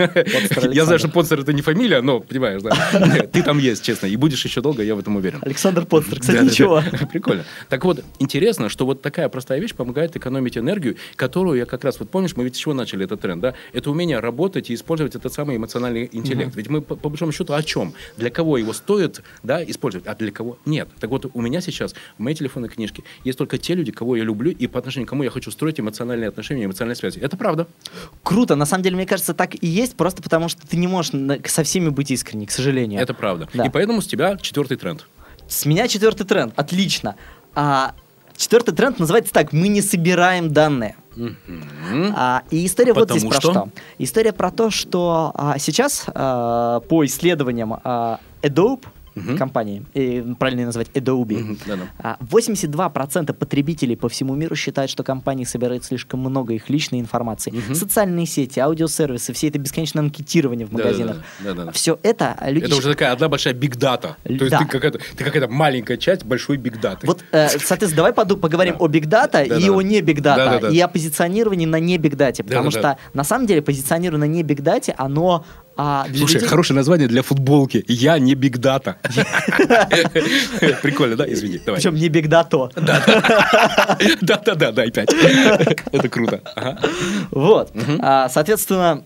[0.71, 2.71] Я знаю, что Подстер это не фамилия, но, понимаешь, да.
[3.31, 5.39] Ты там есть, честно, и будешь еще долго, я в этом уверен.
[5.41, 6.81] Александр Подстер, кстати, ничего.
[7.11, 7.45] Прикольно.
[7.69, 11.99] Так вот, интересно, что вот такая простая вещь помогает экономить энергию, которую я как раз,
[11.99, 13.53] вот помнишь, мы ведь с чего начали этот тренд, да?
[13.73, 16.55] Это умение работать и использовать этот самый эмоциональный интеллект.
[16.55, 17.93] Ведь мы, по большому счету, о чем?
[18.17, 20.89] Для кого его стоит, да, использовать, а для кого нет.
[20.99, 24.23] Так вот, у меня сейчас в моей телефонной книжке есть только те люди, кого я
[24.23, 27.19] люблю и по отношению к кому я хочу строить эмоциональные отношения, эмоциональные связи.
[27.19, 27.67] Это правда.
[28.23, 30.98] Круто, на самом деле, мне кажется, так и есть, просто потому что ты не можешь
[31.13, 33.01] на- со всеми быть искренне, к сожалению.
[33.01, 33.47] Это правда.
[33.53, 33.65] Да.
[33.65, 35.05] И поэтому с тебя четвертый тренд.
[35.47, 37.15] С меня четвертый тренд, отлично.
[37.55, 37.93] А,
[38.37, 40.95] четвертый тренд называется так: мы не собираем данные.
[42.15, 43.51] А, и история вот здесь Потому про что?
[43.51, 43.69] что.
[43.97, 49.37] История про то, что а, сейчас а, по исследованиям а, Adobe Мгм.
[49.37, 51.83] компании, и правильно её назвать Adobe, Мгм, да-да.
[51.99, 57.51] а, 82% потребителей по всему миру считают, что компании собирают слишком много их личной информации.
[57.51, 57.75] Мгм.
[57.75, 61.17] Социальные сети, аудиосервисы, все это бесконечное анкетирование в магазинах.
[61.17, 61.49] Да-да-да.
[61.55, 61.71] Да-да-да.
[61.71, 62.65] Все это люди...
[62.65, 64.17] Это уже такая одна большая бигдата.
[64.23, 64.59] То есть Да.
[64.59, 67.05] ты какая-то, ты какая-то маленькая часть большой бигдаты.
[67.07, 68.85] Вот, э, соответственно, давай поду- поговорим Да.
[68.85, 69.65] о бигдата Да-да-да.
[69.65, 70.69] и о не бигдата, Да-да-да.
[70.75, 72.95] и о позиционировании на не бигдате, потому Да-да-да.
[72.95, 75.45] что на самом деле позиционирование на не бигдате, оно
[75.81, 77.85] а, для Слушай, людей- хорошее название для футболки.
[77.87, 78.97] Я не бигдата.
[80.81, 81.25] Прикольно, да?
[81.31, 81.79] Извини, давай.
[81.79, 82.69] Причем не бигдато.
[84.21, 85.13] Да-да-да, дай пять.
[85.93, 86.41] Это круто.
[87.31, 87.71] Вот.
[87.99, 89.03] А, соответственно,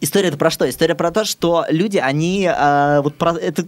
[0.00, 0.68] история это про что?
[0.70, 3.64] История про то, что люди, они а, вот про это,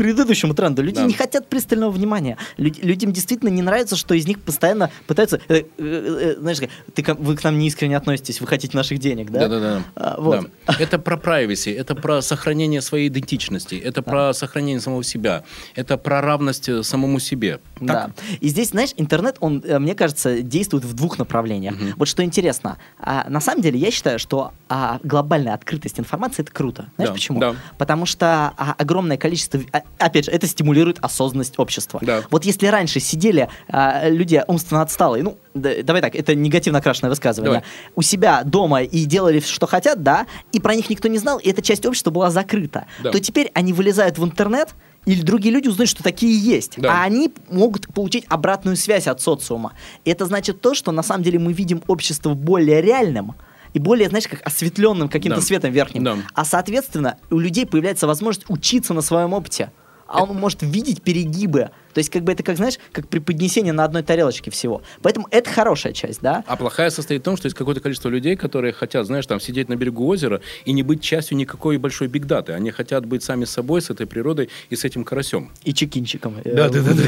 [0.00, 0.82] предыдущему тренду.
[0.82, 1.04] Люди Да.
[1.04, 2.38] не хотят пристального внимания.
[2.56, 5.40] Люд- людям действительно не нравится, что из них постоянно пытаются...
[5.48, 6.58] э, э, э, знаешь,
[6.94, 9.40] ты, вы к нам не искренне относитесь, вы хотите наших денег, да?
[9.40, 9.82] Да-да-да.
[9.96, 10.48] А, вот.
[10.66, 10.74] Да.
[10.78, 16.22] Это про privacy, это про сохранение своей идентичности, это про сохранение самого себя, это про
[16.22, 17.60] равность э, самому себе.
[17.78, 17.86] Так?
[17.86, 18.10] Да.
[18.40, 21.74] И здесь, знаешь, интернет, он, э, мне кажется, действует в двух направлениях.
[21.96, 22.78] Вот что интересно.
[22.98, 26.86] а, на самом деле, я считаю, что а, глобальная открытость информации это круто.
[26.96, 27.40] Знаешь Да, почему?
[27.40, 27.54] да.
[27.76, 29.60] Потому что а, огромное количество.
[29.72, 32.00] а, опять же, это стимулирует осознанность общества.
[32.02, 32.22] Да.
[32.30, 37.10] Вот если раньше сидели а, люди умственно отсталые, ну, да- давай так, это негативно окрашенное
[37.10, 37.68] высказывание, Давай.
[37.94, 41.48] у себя дома и делали, что хотят, да, и про них никто не знал, и
[41.50, 43.10] эта часть общества была закрыта, Да.
[43.10, 44.70] то теперь они вылезают в интернет,
[45.06, 46.74] или другие люди узнают, что такие есть.
[46.76, 47.00] Да.
[47.00, 49.72] А они могут получить обратную связь от социума.
[50.04, 53.34] И это значит то, что на самом деле мы видим общество более реальным
[53.72, 55.46] и более, знаешь, как осветленным каким-то Да.
[55.46, 56.04] светом верхним.
[56.04, 56.16] Да.
[56.34, 59.70] А соответственно, у людей появляется возможность учиться на своем опыте.
[60.10, 61.70] А он может видеть перегибы.
[61.94, 64.82] То есть, как бы это, как знаешь, как преподнесение на одной тарелочке всего.
[65.02, 66.44] Поэтому это хорошая часть, да?
[66.46, 69.68] А плохая состоит в том, что есть какое-то количество людей, которые хотят, знаешь, там сидеть
[69.68, 72.52] на берегу озера и не быть частью никакой большой бигдаты.
[72.52, 75.50] Они хотят быть сами собой, с этой природой и с этим карасем.
[75.64, 76.36] И чекинчиком.
[76.44, 77.02] э, Да-да-да-да.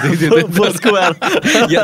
[0.46, 1.16] в Foursquare.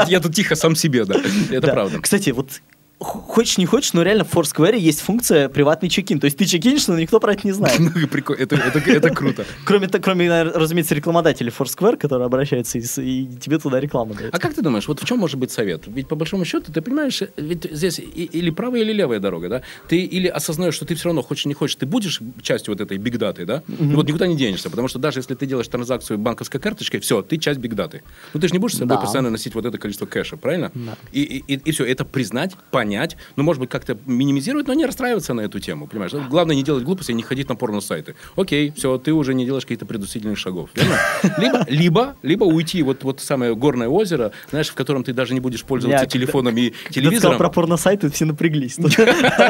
[0.08, 1.16] Я, тут тихо сам себе, да.
[1.50, 1.72] Это Да.
[1.72, 2.00] правда.
[2.00, 2.50] Кстати, вот
[2.98, 6.18] хочешь не хочешь, но реально в Foursquare есть функция приватный чекин.
[6.20, 7.78] То есть ты чекинишь, но никто про это не знает.
[7.78, 9.44] Ну, прикольно, это, это, это круто.
[9.64, 14.34] Кроме, то- кроме, разумеется, рекламодателей Foursquare, которые обращаются и, и тебе туда рекламу дают.
[14.34, 15.84] А как ты думаешь, вот в чем может быть совет?
[15.86, 19.62] Ведь по большому счету, ты понимаешь, ведь здесь и- или правая, или левая дорога, да?
[19.88, 22.98] Ты или осознаешь, что ты все равно хочешь, не хочешь, ты будешь частью вот этой
[22.98, 23.62] бигдаты, да?
[23.78, 27.22] И вот никуда не денешься, потому что даже если ты делаешь транзакцию банковской карточкой, все,
[27.22, 28.02] ты часть бигдаты.
[28.34, 30.72] Ну ты же не будешь с собой постоянно носить вот это количество кэша, правильно?
[30.74, 30.96] Да.
[31.12, 32.87] И, и, все, это признать, понять,
[33.36, 36.12] ну, может быть, как-то минимизировать, но не расстраиваться на эту тему, понимаешь?
[36.28, 38.14] Главное не делать глупости и не ходить на порно-сайты.
[38.36, 40.96] Окей, все, ты уже не делаешь каких-то предосудительных шагов, верно?
[41.38, 45.40] Либо, либо, либо уйти вот, вот самое горное озеро, знаешь, в котором ты даже не
[45.40, 47.38] будешь пользоваться Я- телефоном и Когда ты сказал телевизором.
[47.38, 48.78] про порносайты, все напряглись.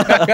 [0.08, 0.26] А-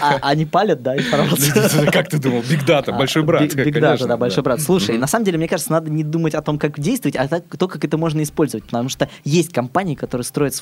[0.00, 1.90] а- Они палят, да, информацию.
[1.92, 2.42] Как ты думал?
[2.48, 3.42] Big data, большой брат.
[3.42, 4.60] Big Data, да, большой брат.
[4.60, 7.68] Слушай, на самом деле, мне кажется, надо не думать о том, как действовать, а то,
[7.68, 8.64] как это можно использовать.
[8.64, 10.54] Потому что есть компании, которые строят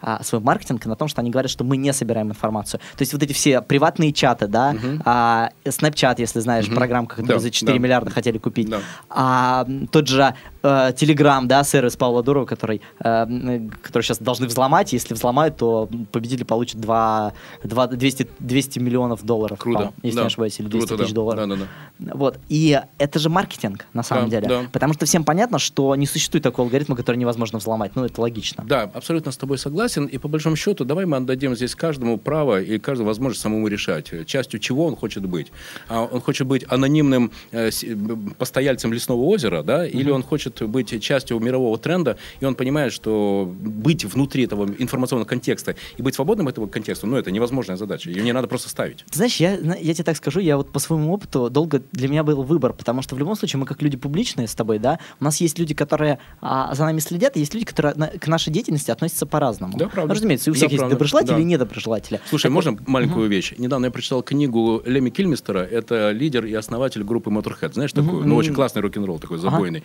[0.00, 2.80] а, свой маркетинг на том, что они говорят, что мы не собираем информацию.
[2.96, 7.42] То есть вот эти все приватные чаты, да, а, Snapchat, если знаешь, программка, которую Да,
[7.42, 7.82] за 4 да.
[7.82, 8.68] миллиарда хотели купить.
[8.70, 8.80] Да.
[9.10, 14.92] А, тот же э, Telegram, да, сервис Павла Дурова, который, э, который сейчас должны взломать.
[14.92, 19.58] Если взломают, то победитель получит 2, 2, 200, 200 миллионов долларов.
[19.58, 19.92] Круто.
[20.02, 20.22] Если да.
[20.22, 21.14] не ошибаюсь, или 200 Круто, тысяч да.
[21.14, 21.48] долларов.
[21.48, 21.66] Да, да,
[21.98, 22.12] да.
[22.14, 22.38] Вот.
[22.48, 24.48] И это же маркетинг, на самом Да, деле.
[24.48, 24.62] да.
[24.72, 27.92] Потому что всем понятно, что не существует такого алгоритма, который невозможно взломать.
[27.94, 28.64] Ну, это логично.
[28.66, 30.06] Да, абсолютно с тобой согласен.
[30.06, 34.12] И по большому счету, давай мы отдадим здесь каждому право и каждому возможность самому решать,
[34.12, 35.52] э, частью чего он хочет быть.
[35.88, 37.96] А Он хочет быть анонимным э, э,
[38.38, 43.50] постояльцем лесного озера, да, или он хочет быть частью мирового тренда, и он понимает, что
[43.58, 48.10] быть внутри этого информационного контекста и быть свободным этого контекста, ну, это невозможная задача.
[48.10, 49.04] Ее не надо просто ставить.
[49.10, 52.22] Ты знаешь, я, я тебе так скажу, я вот по своему опыту долго для меня
[52.24, 55.24] был выбор, потому что в любом случае мы как люди публичные с тобой, да, у
[55.24, 58.52] нас есть люди, которые а, за нами следят, и есть люди, которые на- к нашей
[58.52, 59.76] деятельности относятся по-разному.
[59.76, 60.08] Да, правда.
[60.08, 60.96] Ну, разумеется, и у Да, всех есть правда.
[60.96, 61.40] доброжелатели Да.
[61.40, 62.20] и недоброжелатели.
[62.28, 63.54] Слушай, Так можно вот, маленькую вещь?
[63.58, 65.58] Недавно я прочитал книгу Леми Кильмистера.
[65.60, 67.72] Это лидер и основатель группы Motorhead.
[67.74, 68.24] Знаешь такую?
[68.26, 69.50] Ну, очень классный рок-н-ролл такой, Ага.
[69.50, 69.82] забойный.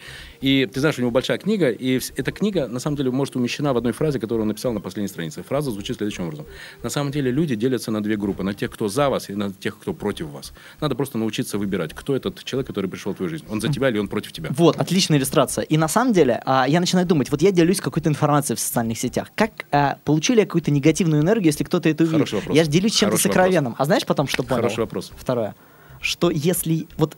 [0.59, 3.73] И ты знаешь, у него большая книга, и эта книга, на самом деле, может умещена
[3.73, 5.41] в одной фразе, которую он написал на последней странице.
[5.43, 6.45] Фраза звучит следующим образом.
[6.83, 8.43] На самом деле люди делятся на две группы.
[8.43, 10.53] На тех, кто за вас, и на тех, кто против вас.
[10.81, 13.45] Надо просто научиться выбирать, кто этот человек, который пришел в твою жизнь.
[13.49, 14.49] Он за тебя или он против тебя.
[14.51, 15.63] Вот, отличная иллюстрация.
[15.63, 18.99] И на самом деле, а, я начинаю думать, вот я делюсь какой-то информацией в социальных
[18.99, 19.31] сетях.
[19.35, 22.19] Как а, получу ли я какую-то негативную энергию, если кто-то это увидит?
[22.19, 22.57] Хороший вопрос.
[22.57, 23.75] Я же делюсь чем-то Хороший сокровенным.
[23.77, 24.63] А знаешь потом, что понял?
[24.63, 25.11] Хороший вопрос.
[25.17, 25.55] Второе.
[26.01, 26.87] Что если...
[26.97, 27.17] Вот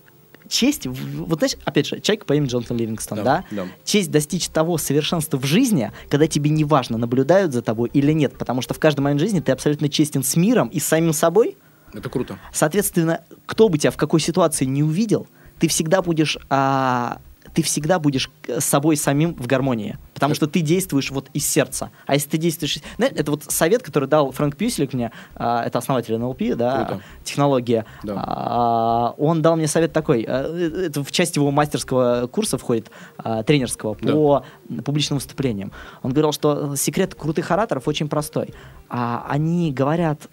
[0.52, 3.68] честь, вот знаешь, опять же, человек по имени Джонатан Ливингстон, Да, да, да.
[3.84, 8.38] Честь достичь того совершенства в жизни, когда тебе не важно, наблюдают за тобой или нет,
[8.38, 11.58] потому что в каждый момент жизни ты абсолютно честен с миром и с самим собой,
[11.94, 12.38] Это круто.
[12.54, 15.28] Соответственно, кто бы тебя в какой ситуации не увидел,
[15.60, 17.20] ты всегда будешь, а,
[17.54, 21.92] ты всегда будешь с собой самим в гармонии, потому что ты действуешь вот из сердца.
[22.06, 26.18] А если ты действуешь, это вот совет, который дал Фрэнк Пьюселик мне, а, это основатель
[26.18, 27.02] НЛП, да, Круто.
[27.24, 27.86] технология.
[28.04, 28.24] Да.
[28.26, 30.44] А, он дал мне совет такой, а,
[30.88, 34.14] это в часть его мастерского курса входит а, тренерского Да.
[34.14, 34.46] по
[34.86, 35.72] публичным выступлениям.
[36.04, 38.54] Он говорил, что секрет крутых ораторов очень простой.
[38.90, 40.28] А, они говорят э,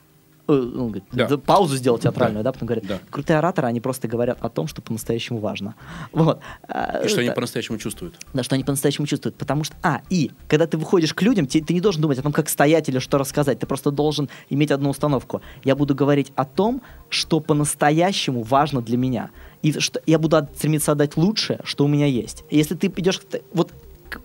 [0.49, 1.29] он говорит, Да.
[1.29, 2.51] «Да, паузу сделал театральную, Да.
[2.51, 2.99] да, потом говорят, Да.
[3.11, 5.75] крутые ораторы, они просто говорят о том, что по-настоящему важно.
[6.13, 6.41] Вот.
[6.67, 8.15] А, И что они по-настоящему чувствуют.
[8.33, 9.37] да, что они по-настоящему чувствуют.
[9.37, 12.23] Потому что, а, и, когда ты выходишь к людям, те- ты не должен думать о
[12.23, 13.59] том, как стоять или что рассказать.
[13.59, 15.43] Ты просто должен иметь одну установку.
[15.65, 16.81] Я буду говорить о том,
[17.11, 19.31] что по-настоящему важно для меня.
[19.63, 22.45] И что я буду стремиться отдать лучшее, что у меня есть.
[22.49, 23.21] И если ты идешь,
[23.53, 23.73] вот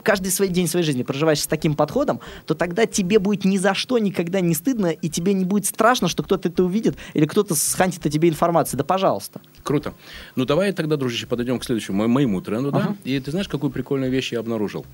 [0.04, 3.74] каждый свой день своей жизни проживаешь с таким подходом, то тогда тебе будет ни за
[3.74, 7.56] что никогда не стыдно, и тебе не будет страшно, что кто-то это увидит, или кто-то
[7.56, 8.78] схантит о тебе информацию.
[8.78, 9.42] Да пожалуйста.
[9.64, 9.94] Круто.
[10.36, 12.96] Ну, давай тогда, дружище, подойдем к следующему, мо- моему тренду, да?
[13.06, 14.86] И ты знаешь, какую прикольную вещь я обнаружил?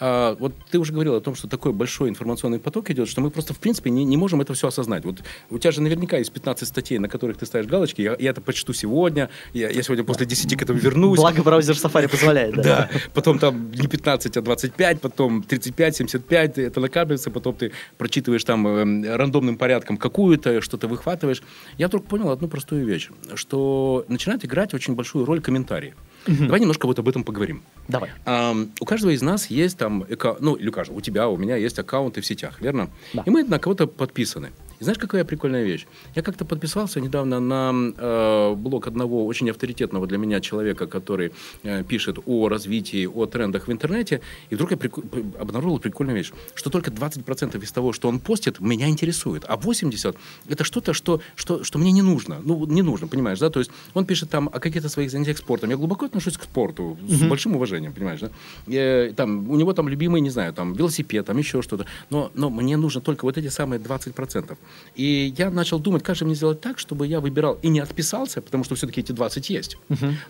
[0.00, 3.30] А, вот ты уже говорил о том, что такой большой информационный поток идет, что мы
[3.30, 5.04] просто, в принципе, не, не можем это все осознать.
[5.04, 8.02] Вот у тебя же наверняка есть 15 статей, на которых ты ставишь галочки.
[8.02, 11.18] Я, я это почту сегодня, я, я сегодня после 10 к этому вернусь.
[11.18, 12.54] Благо браузер Safari позволяет.
[12.54, 12.62] Да.
[12.78, 18.44] Да, потом там не 15, а 25, потом 35, 75, это накапливается, потом ты прочитываешь
[18.44, 21.42] там э, рандомным порядком какую-то, что-то выхватываешь.
[21.78, 25.94] Я вдруг понял одну простую вещь, что начинает играть очень большую роль комментарии.
[26.26, 27.62] Давай немножко вот об этом поговорим.
[27.86, 28.10] Давай.
[28.26, 31.36] Ам, у каждого из нас есть там, эка- ну, или у каждого, у тебя, у
[31.36, 32.90] меня есть аккаунты в сетях, верно?
[33.14, 33.22] Да.
[33.24, 34.50] И мы на кого-то подписаны.
[34.80, 35.86] И знаешь, какая прикольная вещь?
[36.14, 41.32] Я как-то подписался недавно на э, блог одного очень авторитетного для меня человека, который
[41.64, 45.04] э, пишет о развитии, о трендах в интернете, и вдруг я прику-
[45.40, 50.16] обнаружил прикольную вещь, что только 20% из того, что он постит, меня интересует, а 80%
[50.48, 52.40] это что-то, что, что, что мне не нужно.
[52.44, 53.50] Ну, не нужно, понимаешь, да?
[53.50, 55.70] То есть он пишет там о каких-то своих занятиях спортом.
[55.70, 58.30] Я глубоко отношусь к спорту, с большим уважением, понимаешь, да?
[58.66, 61.86] Я, там, у него там любимый, не знаю, там, велосипед, там еще что-то.
[62.10, 64.56] Но, но мне нужно только вот эти самые 20%.
[64.94, 68.42] И я начал думать, как же мне сделать так, чтобы я выбирал и не отписался,
[68.42, 69.76] потому что все-таки эти 20 есть,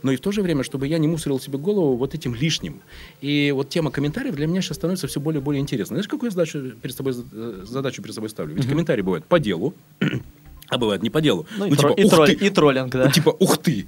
[0.03, 2.81] но и в то же время, чтобы я не мусорил себе голову вот этим лишним.
[3.21, 5.97] И вот тема комментариев для меня сейчас становится все более и более интересной.
[5.97, 8.55] Знаешь, какую задачу перед собой, э, задачу перед собой ставлю?
[8.55, 9.75] Ведь комментарии бывают по делу,
[10.69, 11.47] а бывает не по делу.
[11.57, 13.05] Ну, и, тро- типа, и «Ух тролль- ты!» и троллинг, да.
[13.07, 13.87] Ну, типа, ух ты!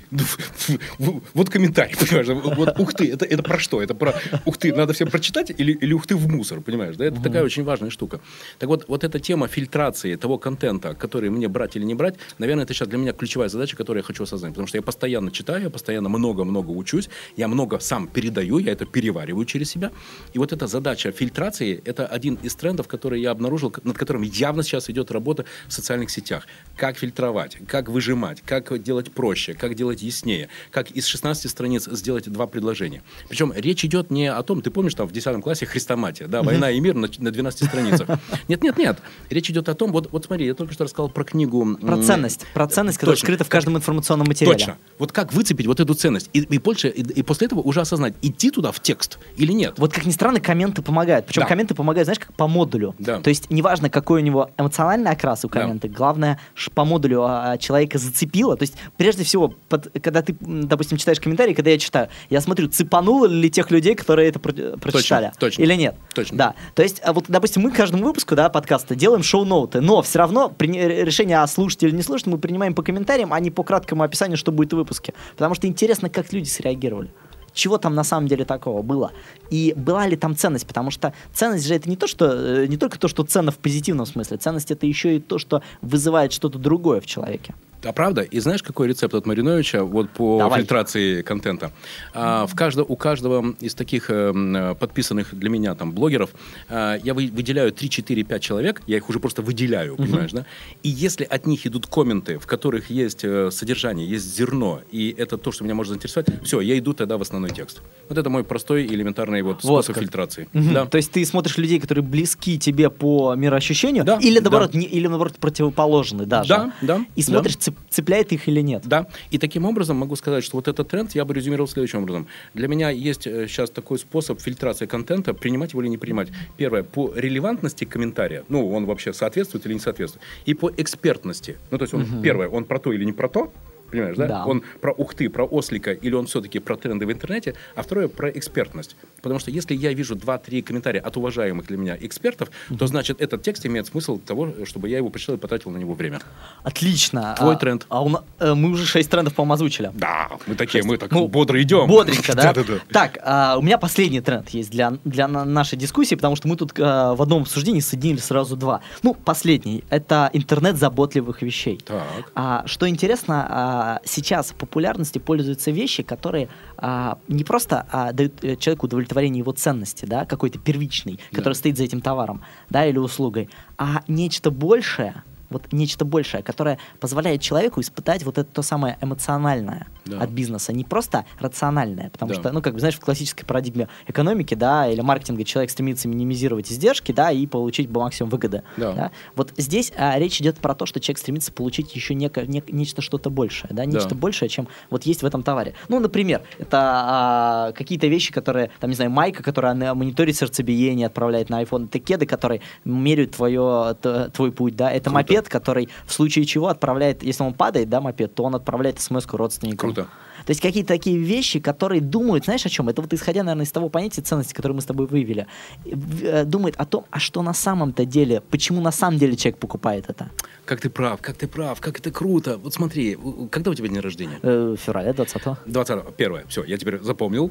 [0.98, 2.26] Ну, Вот комментарий, понимаешь?
[2.56, 3.82] Вот ух ты, это, это про что?
[3.82, 4.14] Это про
[4.44, 6.96] ух ты, надо всем прочитать или, или ух ты в мусор, понимаешь?
[6.96, 7.04] Да?
[7.04, 8.20] Это такая очень важная штука.
[8.58, 12.64] Так вот, вот эта тема фильтрации того контента, который мне брать или не брать, наверное,
[12.64, 14.52] это сейчас для меня ключевая задача, которую я хочу осознать.
[14.52, 18.86] Потому что я постоянно читаю, я постоянно много-много учусь, я много сам передаю, я это
[18.86, 19.90] перевариваю через себя.
[20.32, 24.62] И вот эта задача фильтрации, это один из трендов, который я обнаружил, над которым явно
[24.62, 26.46] сейчас идет работа в социальных сетях.
[26.80, 32.26] Как фильтровать, как выжимать, как делать проще, как делать яснее, как из 16 страниц сделать
[32.32, 33.02] два предложения.
[33.28, 36.70] Причем речь идет не о том, ты помнишь, там в 10 классе хрестоматия, да, «Война
[36.70, 38.08] и мир» на, на 12 страницах.
[38.48, 38.98] Нет, нет, нет.
[39.28, 41.76] Речь идет о том, вот, вот смотри, я только что рассказал про книгу...
[41.76, 42.46] Про ценность.
[42.54, 43.26] Про ценность, которая Точно.
[43.26, 44.56] скрыта в каждом информационном материале.
[44.56, 44.78] Точно.
[44.98, 46.30] Вот как выцепить вот эту ценность?
[46.32, 49.74] И, и, больше, и, и после этого уже осознать, идти туда в текст или нет.
[49.76, 51.26] Вот как ни странно, комменты помогают.
[51.26, 51.48] Причем Да.
[51.48, 52.94] комменты помогают, знаешь, как по модулю.
[52.98, 53.20] Да.
[53.20, 55.60] То есть неважно, какой у него эмоциональный окрас у Да.
[55.60, 56.40] коммента, главное,
[56.70, 58.56] ш- по модулю а, человека зацепило.
[58.56, 62.68] То есть прежде всего, под- когда ты, допустим, читаешь комментарии, когда я читаю, я смотрю,
[62.68, 65.32] цепануло ли тех людей, которые это про- прочитали.
[65.38, 65.62] точно.
[65.62, 65.96] Или нет.
[66.14, 66.36] Точно.
[66.36, 66.54] Да.
[66.74, 70.18] То есть, а вот, допустим, мы к каждому выпуску да, подкаста делаем шоу-ноуты, но все
[70.18, 70.72] равно при-
[71.04, 74.36] решение о слушать или не слушать мы принимаем по комментариям, а не по краткому описанию,
[74.36, 75.14] что будет в выпуске.
[75.36, 77.10] Потому что интересно, как люди среагировали.
[77.52, 79.12] Чего там на самом деле такого было?
[79.50, 80.66] И была ли там ценность?
[80.66, 83.58] Потому что ценность же это не то, что э, не только то, что ценно в
[83.58, 84.36] позитивном смысле.
[84.36, 87.54] Ценность это еще и то, что вызывает что-то другое в человеке.
[87.82, 88.22] А правда?
[88.22, 90.60] И знаешь, какой рецепт от Мариновича вот по Давай.
[90.60, 91.72] фильтрации контента?
[92.12, 96.30] А, в каждо, у каждого из таких э, м, подписанных для меня там блогеров
[96.68, 100.44] а, я вы- выделяю 3, 4, 5 человек, я их уже просто выделяю, понимаешь, да?
[100.82, 105.38] И если от них идут комменты, в которых есть э, содержание, есть зерно, и это
[105.38, 107.80] то, что меня может заинтересовать, все, я иду тогда в основной текст.
[108.08, 110.04] Вот это мой простой элементарный вот Вот способ как.
[110.04, 110.48] фильтрации.
[110.52, 110.74] Мгм.
[110.74, 110.86] Да.
[110.86, 114.78] То есть ты смотришь людей, которые близки тебе по мироощущению, Да, или наоборот, да.
[114.78, 116.48] не- или наоборот противоположны даже.
[116.50, 117.26] Да, да, И да.
[117.70, 118.82] Цеп- цепляет их или нет.
[118.86, 122.26] Да, и таким образом могу сказать, что вот этот тренд я бы резюмировал следующим образом.
[122.54, 126.28] Для меня есть э, сейчас такой способ фильтрации контента, принимать его или не принимать.
[126.56, 131.56] Первое, по релевантности комментария, ну, он вообще соответствует или не соответствует, и по экспертности.
[131.70, 133.52] Ну, то есть, он, первое, он про то или не про то,
[133.90, 134.26] Понимаешь, да?
[134.26, 134.44] Да.
[134.46, 138.30] Он про ухты, про ослика, или он все-таки про тренды в интернете, а второе про
[138.30, 138.96] экспертность.
[139.22, 143.42] Потому что если я вижу 2-3 комментария от уважаемых для меня экспертов, то значит этот
[143.42, 146.20] текст имеет смысл того, чтобы я его прочитал и потратил на него время.
[146.62, 147.34] Отлично.
[147.38, 147.86] Твой А- тренд.
[147.88, 149.90] А у э, мы уже 6 трендов, по-моему, озвучили.
[149.94, 151.86] Да, мы такие, мы так Ну, бодро идем.
[151.88, 152.52] Бодренько, да?
[152.52, 152.80] Да-да-да.
[152.92, 156.56] Так, а, у меня последний тренд есть для, для на- нашей дискуссии, потому что мы
[156.56, 158.80] тут а, в одном обсуждении соединили сразу два.
[159.02, 159.84] Ну, последний.
[159.90, 161.80] Это интернет заботливых вещей.
[161.84, 162.02] Так.
[162.34, 168.56] А, что интересно, а, сейчас популярности пользуются вещи, которые а, не просто а, дают э,
[168.56, 173.48] человеку удовлетворение его ценности, да, какой-то первичный, который стоит за этим товаром, да, или услугой,
[173.78, 179.86] а нечто большее, вот нечто большее, которое позволяет человеку испытать вот это то самое эмоциональное
[180.06, 180.18] Да.
[180.20, 182.40] от бизнеса, не просто рациональное, потому Да.
[182.40, 186.70] что, ну, как бы, знаешь, в классической парадигме экономики, да, или маркетинга человек стремится минимизировать
[186.72, 188.62] издержки, да, и получить максимум выгоды.
[188.76, 189.10] Да.
[189.36, 193.02] Вот здесь а, речь идет про то, что человек стремится получить еще неко- нек- нечто
[193.02, 194.14] что-то большее, да, нечто Да.
[194.16, 195.74] большее, чем вот есть в этом товаре.
[195.88, 201.06] Ну, например, это а, какие-то вещи, которые, там, не знаю, майка, которая на- мониторит сердцебиение,
[201.06, 203.96] отправляет на iPhone, это кеды, которые меряют твое,
[204.32, 205.14] твой путь, да, это Круто.
[205.14, 209.26] мопед, который в случае чего отправляет, если он падает, да, мопед, то он отправляет смс
[209.30, 209.89] родственникам.
[209.90, 210.06] Круто.
[210.46, 212.88] То есть какие-то такие вещи, которые думают, знаешь, о чем?
[212.88, 215.46] Это вот исходя, наверное, из того понятия ценности, которое мы с тобой выявили,
[215.84, 219.58] в- э, думает о том, а что на самом-то деле, почему на самом деле человек
[219.58, 220.30] покупает это.
[220.64, 222.56] Как ты прав, как ты прав, как это круто.
[222.58, 223.18] Вот смотри,
[223.50, 224.38] когда у тебя день рождения?
[224.42, 227.50] Э, февраля 20 20 первое, все, я теперь запомнил.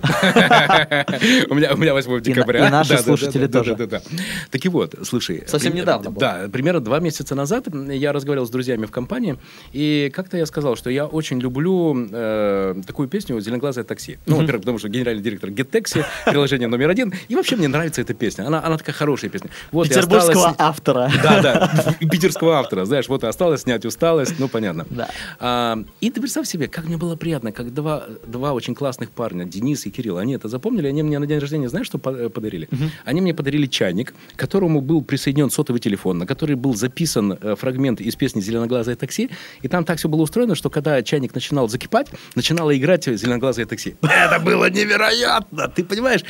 [1.49, 2.67] У меня, у меня 8 декабря.
[2.67, 3.75] и наши слушатели тоже.
[4.51, 5.43] Так и вот, слушай.
[5.47, 6.11] Совсем недавно.
[6.11, 9.37] Да, примерно два месяца назад я разговаривал с друзьями в компании,
[9.73, 14.17] и как-то я сказал, что я очень люблю э, такую песню «Зеленоглазое такси».
[14.25, 17.13] Ну, во-первых, потому что генеральный директор GetTaxi, приложение номер один.
[17.27, 18.45] И вообще мне нравится эта песня.
[18.47, 19.49] Она, она такая хорошая песня.
[19.71, 21.11] Вот, Петербургского осталось- автора.
[21.23, 24.85] Да, да, питерского автора, знаешь, вот и осталось снять усталость, ну, понятно.
[24.89, 25.09] Да.
[25.39, 29.45] А, и ты представь себе, как мне было приятно, как два, два очень классных парня,
[29.45, 32.69] Денис и Кирилл, они это запомнили, они мне на день рождения, знаешь, что по- подарили?
[33.05, 37.55] Они мне подарили чайник, к которому был присоединен сотовый телефон, на который был записан э,
[37.55, 39.29] фрагмент из песни «Зеленоглазое такси»,
[39.61, 43.95] и там так все было устроено, что когда чайник начинал закипать, начинало играть «Зеленоглазое такси».
[44.01, 46.21] Это было невероятно, ты понимаешь?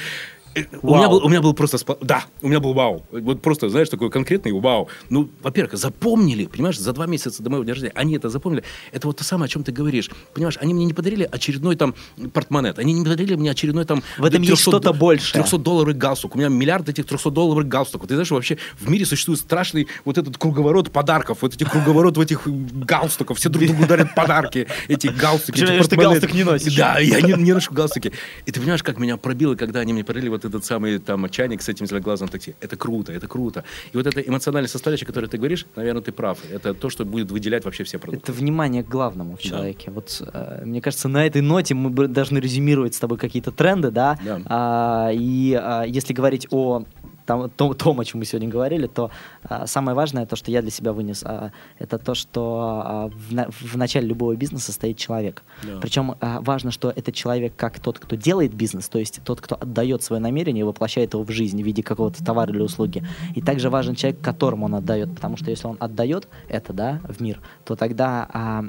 [0.81, 1.77] У меня, был, у меня был просто...
[1.77, 3.05] спа- Да, у меня был вау.
[3.11, 4.87] Вот просто, знаешь, такой конкретный вау.
[5.09, 8.63] Ну, во-первых, запомнили, понимаешь, за два месяца до моего дня рождения, они это запомнили.
[8.91, 10.09] Это вот то самое, о чем ты говоришь.
[10.33, 11.95] Понимаешь, они мне не подарили очередной там
[12.33, 14.03] портмонет, они не подарили мне очередной там...
[14.17, 15.41] В этом есть что-то большее.
[15.41, 16.35] 300 долларовый галстук.
[16.35, 18.07] У меня миллиард этих 300 долларовых галстуков.
[18.07, 22.21] Ты знаешь, вообще в мире существует страшный вот этот круговорот подарков, вот эти круговорот в
[22.21, 23.37] этих галстуков.
[23.37, 24.67] Все друг другу дарят подарки.
[24.87, 25.59] Эти галстуки.
[25.59, 26.75] Вижу, ты галстук не носишь.
[26.75, 28.11] Да, я не, не ношу галстуки.
[28.45, 31.61] И ты понимаешь, как меня пробило, когда они мне подарили вот этот самый там чайник
[31.61, 32.55] с этим зеленоглазым такси.
[32.61, 33.63] Это круто, это круто.
[33.93, 36.39] И вот эта эмоциональная составляющая, которую ты говоришь, наверное, ты прав.
[36.51, 38.31] Это то, что будет выделять вообще все продукты.
[38.31, 39.91] Это внимание к главному в человеке.
[39.91, 44.17] Вот э, мне кажется, на этой ноте мы должны резюмировать с тобой какие-то тренды, да.
[44.23, 44.41] Да.
[44.45, 46.83] А, и а, если говорить о
[47.29, 49.11] там, том, том, о чем мы сегодня говорили, то
[49.43, 53.31] а, самое важное, то, что я для себя вынес, а, это то, что а, в,
[53.31, 55.43] на- в начале любого бизнеса стоит человек.
[55.61, 55.77] Да.
[55.79, 59.55] Причем а, важно, что этот человек как тот, кто делает бизнес, то есть тот, кто
[59.61, 63.05] отдает свое намерение и воплощает его в жизнь в виде какого-то товара или услуги.
[63.35, 67.21] И также важен человек, которому он отдает, потому что если он отдает это, да, в
[67.21, 68.63] мир, то тогда а,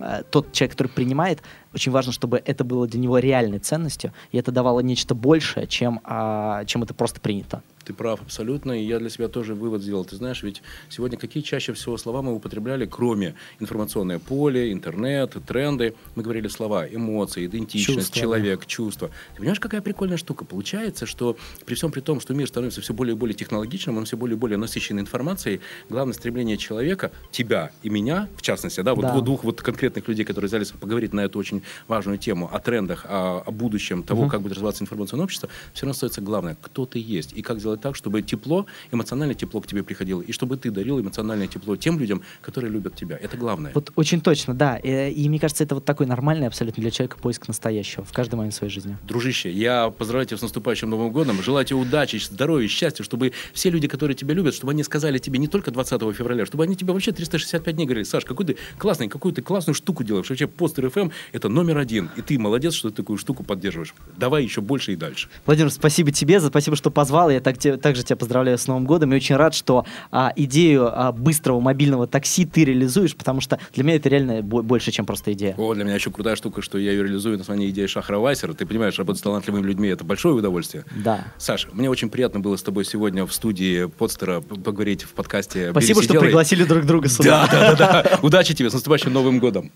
[0.00, 1.42] а, тот человек, который принимает,
[1.74, 6.00] очень важно, чтобы это было для него реальной ценностью, и это давало нечто большее, чем,
[6.04, 7.62] а, чем это просто принято.
[7.92, 10.04] Ты прав абсолютно, и я для себя тоже вывод сделал.
[10.04, 15.94] Ты знаешь, ведь сегодня какие чаще всего слова мы употребляли, кроме информационное поле, интернет, тренды,
[16.14, 19.10] мы говорили слова, эмоции, идентичность, Чувства, человек, чувства.
[19.32, 20.44] Ты понимаешь, какая прикольная штука?
[20.44, 21.36] Получается, что
[21.66, 24.36] при всем при том, что мир становится все более и более технологичным, он все более
[24.36, 29.20] и более насыщен информацией, главное стремление человека, тебя и меня, в частности, да, вот Да.
[29.20, 33.42] двух вот конкретных людей, которые взялись поговорить на эту очень важную тему о трендах, о,
[33.44, 37.32] о будущем того, как будет развиваться информационное общество, все равно остается главное, кто ты есть
[37.34, 41.00] и как сделать так, чтобы тепло, эмоциональное тепло к тебе приходило, и чтобы ты дарил
[41.00, 43.18] эмоциональное тепло тем людям, которые любят тебя.
[43.20, 43.72] Это главное.
[43.74, 44.76] Вот очень точно, да.
[44.76, 48.36] И, и мне кажется, это вот такой нормальный абсолютно для человека поиск настоящего в каждый
[48.36, 48.96] момент своей жизни.
[49.02, 53.70] Дружище, я поздравляю тебя с наступающим Новым годом, желаю тебе удачи, здоровья, счастья, чтобы все
[53.70, 56.92] люди, которые тебя любят, чтобы они сказали тебе не только 20 февраля, чтобы они тебе
[56.92, 60.86] вообще 365 дней говорили, Саш, какой ты классный, какую ты классную штуку делаешь, вообще постер
[60.86, 63.94] FM это номер один, и ты молодец, что ты такую штуку поддерживаешь.
[64.16, 65.28] Давай еще больше и дальше.
[65.46, 67.30] Владимир, спасибо тебе, за спасибо, что позвал.
[67.30, 70.90] Я так, те- также тебя поздравляю с Новым годом и очень рад, что а, идею
[70.92, 75.06] а, быстрого мобильного такси ты реализуешь, потому что для меня это реально бо- больше, чем
[75.06, 75.54] просто идея.
[75.56, 78.52] О, для меня еще крутая штука, что я ее реализую на основании идеи Шахра Вайсера.
[78.54, 80.84] Ты понимаешь, работать с талантливыми людьми– это большое удовольствие.
[81.04, 81.24] Да.
[81.38, 86.00] Саша, мне очень приятно было с тобой сегодня в студии Подстера поговорить в подкасте Спасибо,
[86.00, 86.24] «Берись и что делай».
[86.26, 87.48] пригласили друг друга сюда.
[87.50, 88.18] Да, да, да, да.
[88.22, 89.70] Удачи тебе, с наступающим Новым годом.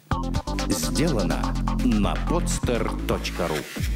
[0.69, 1.43] Сделано
[1.85, 3.96] на podster.ru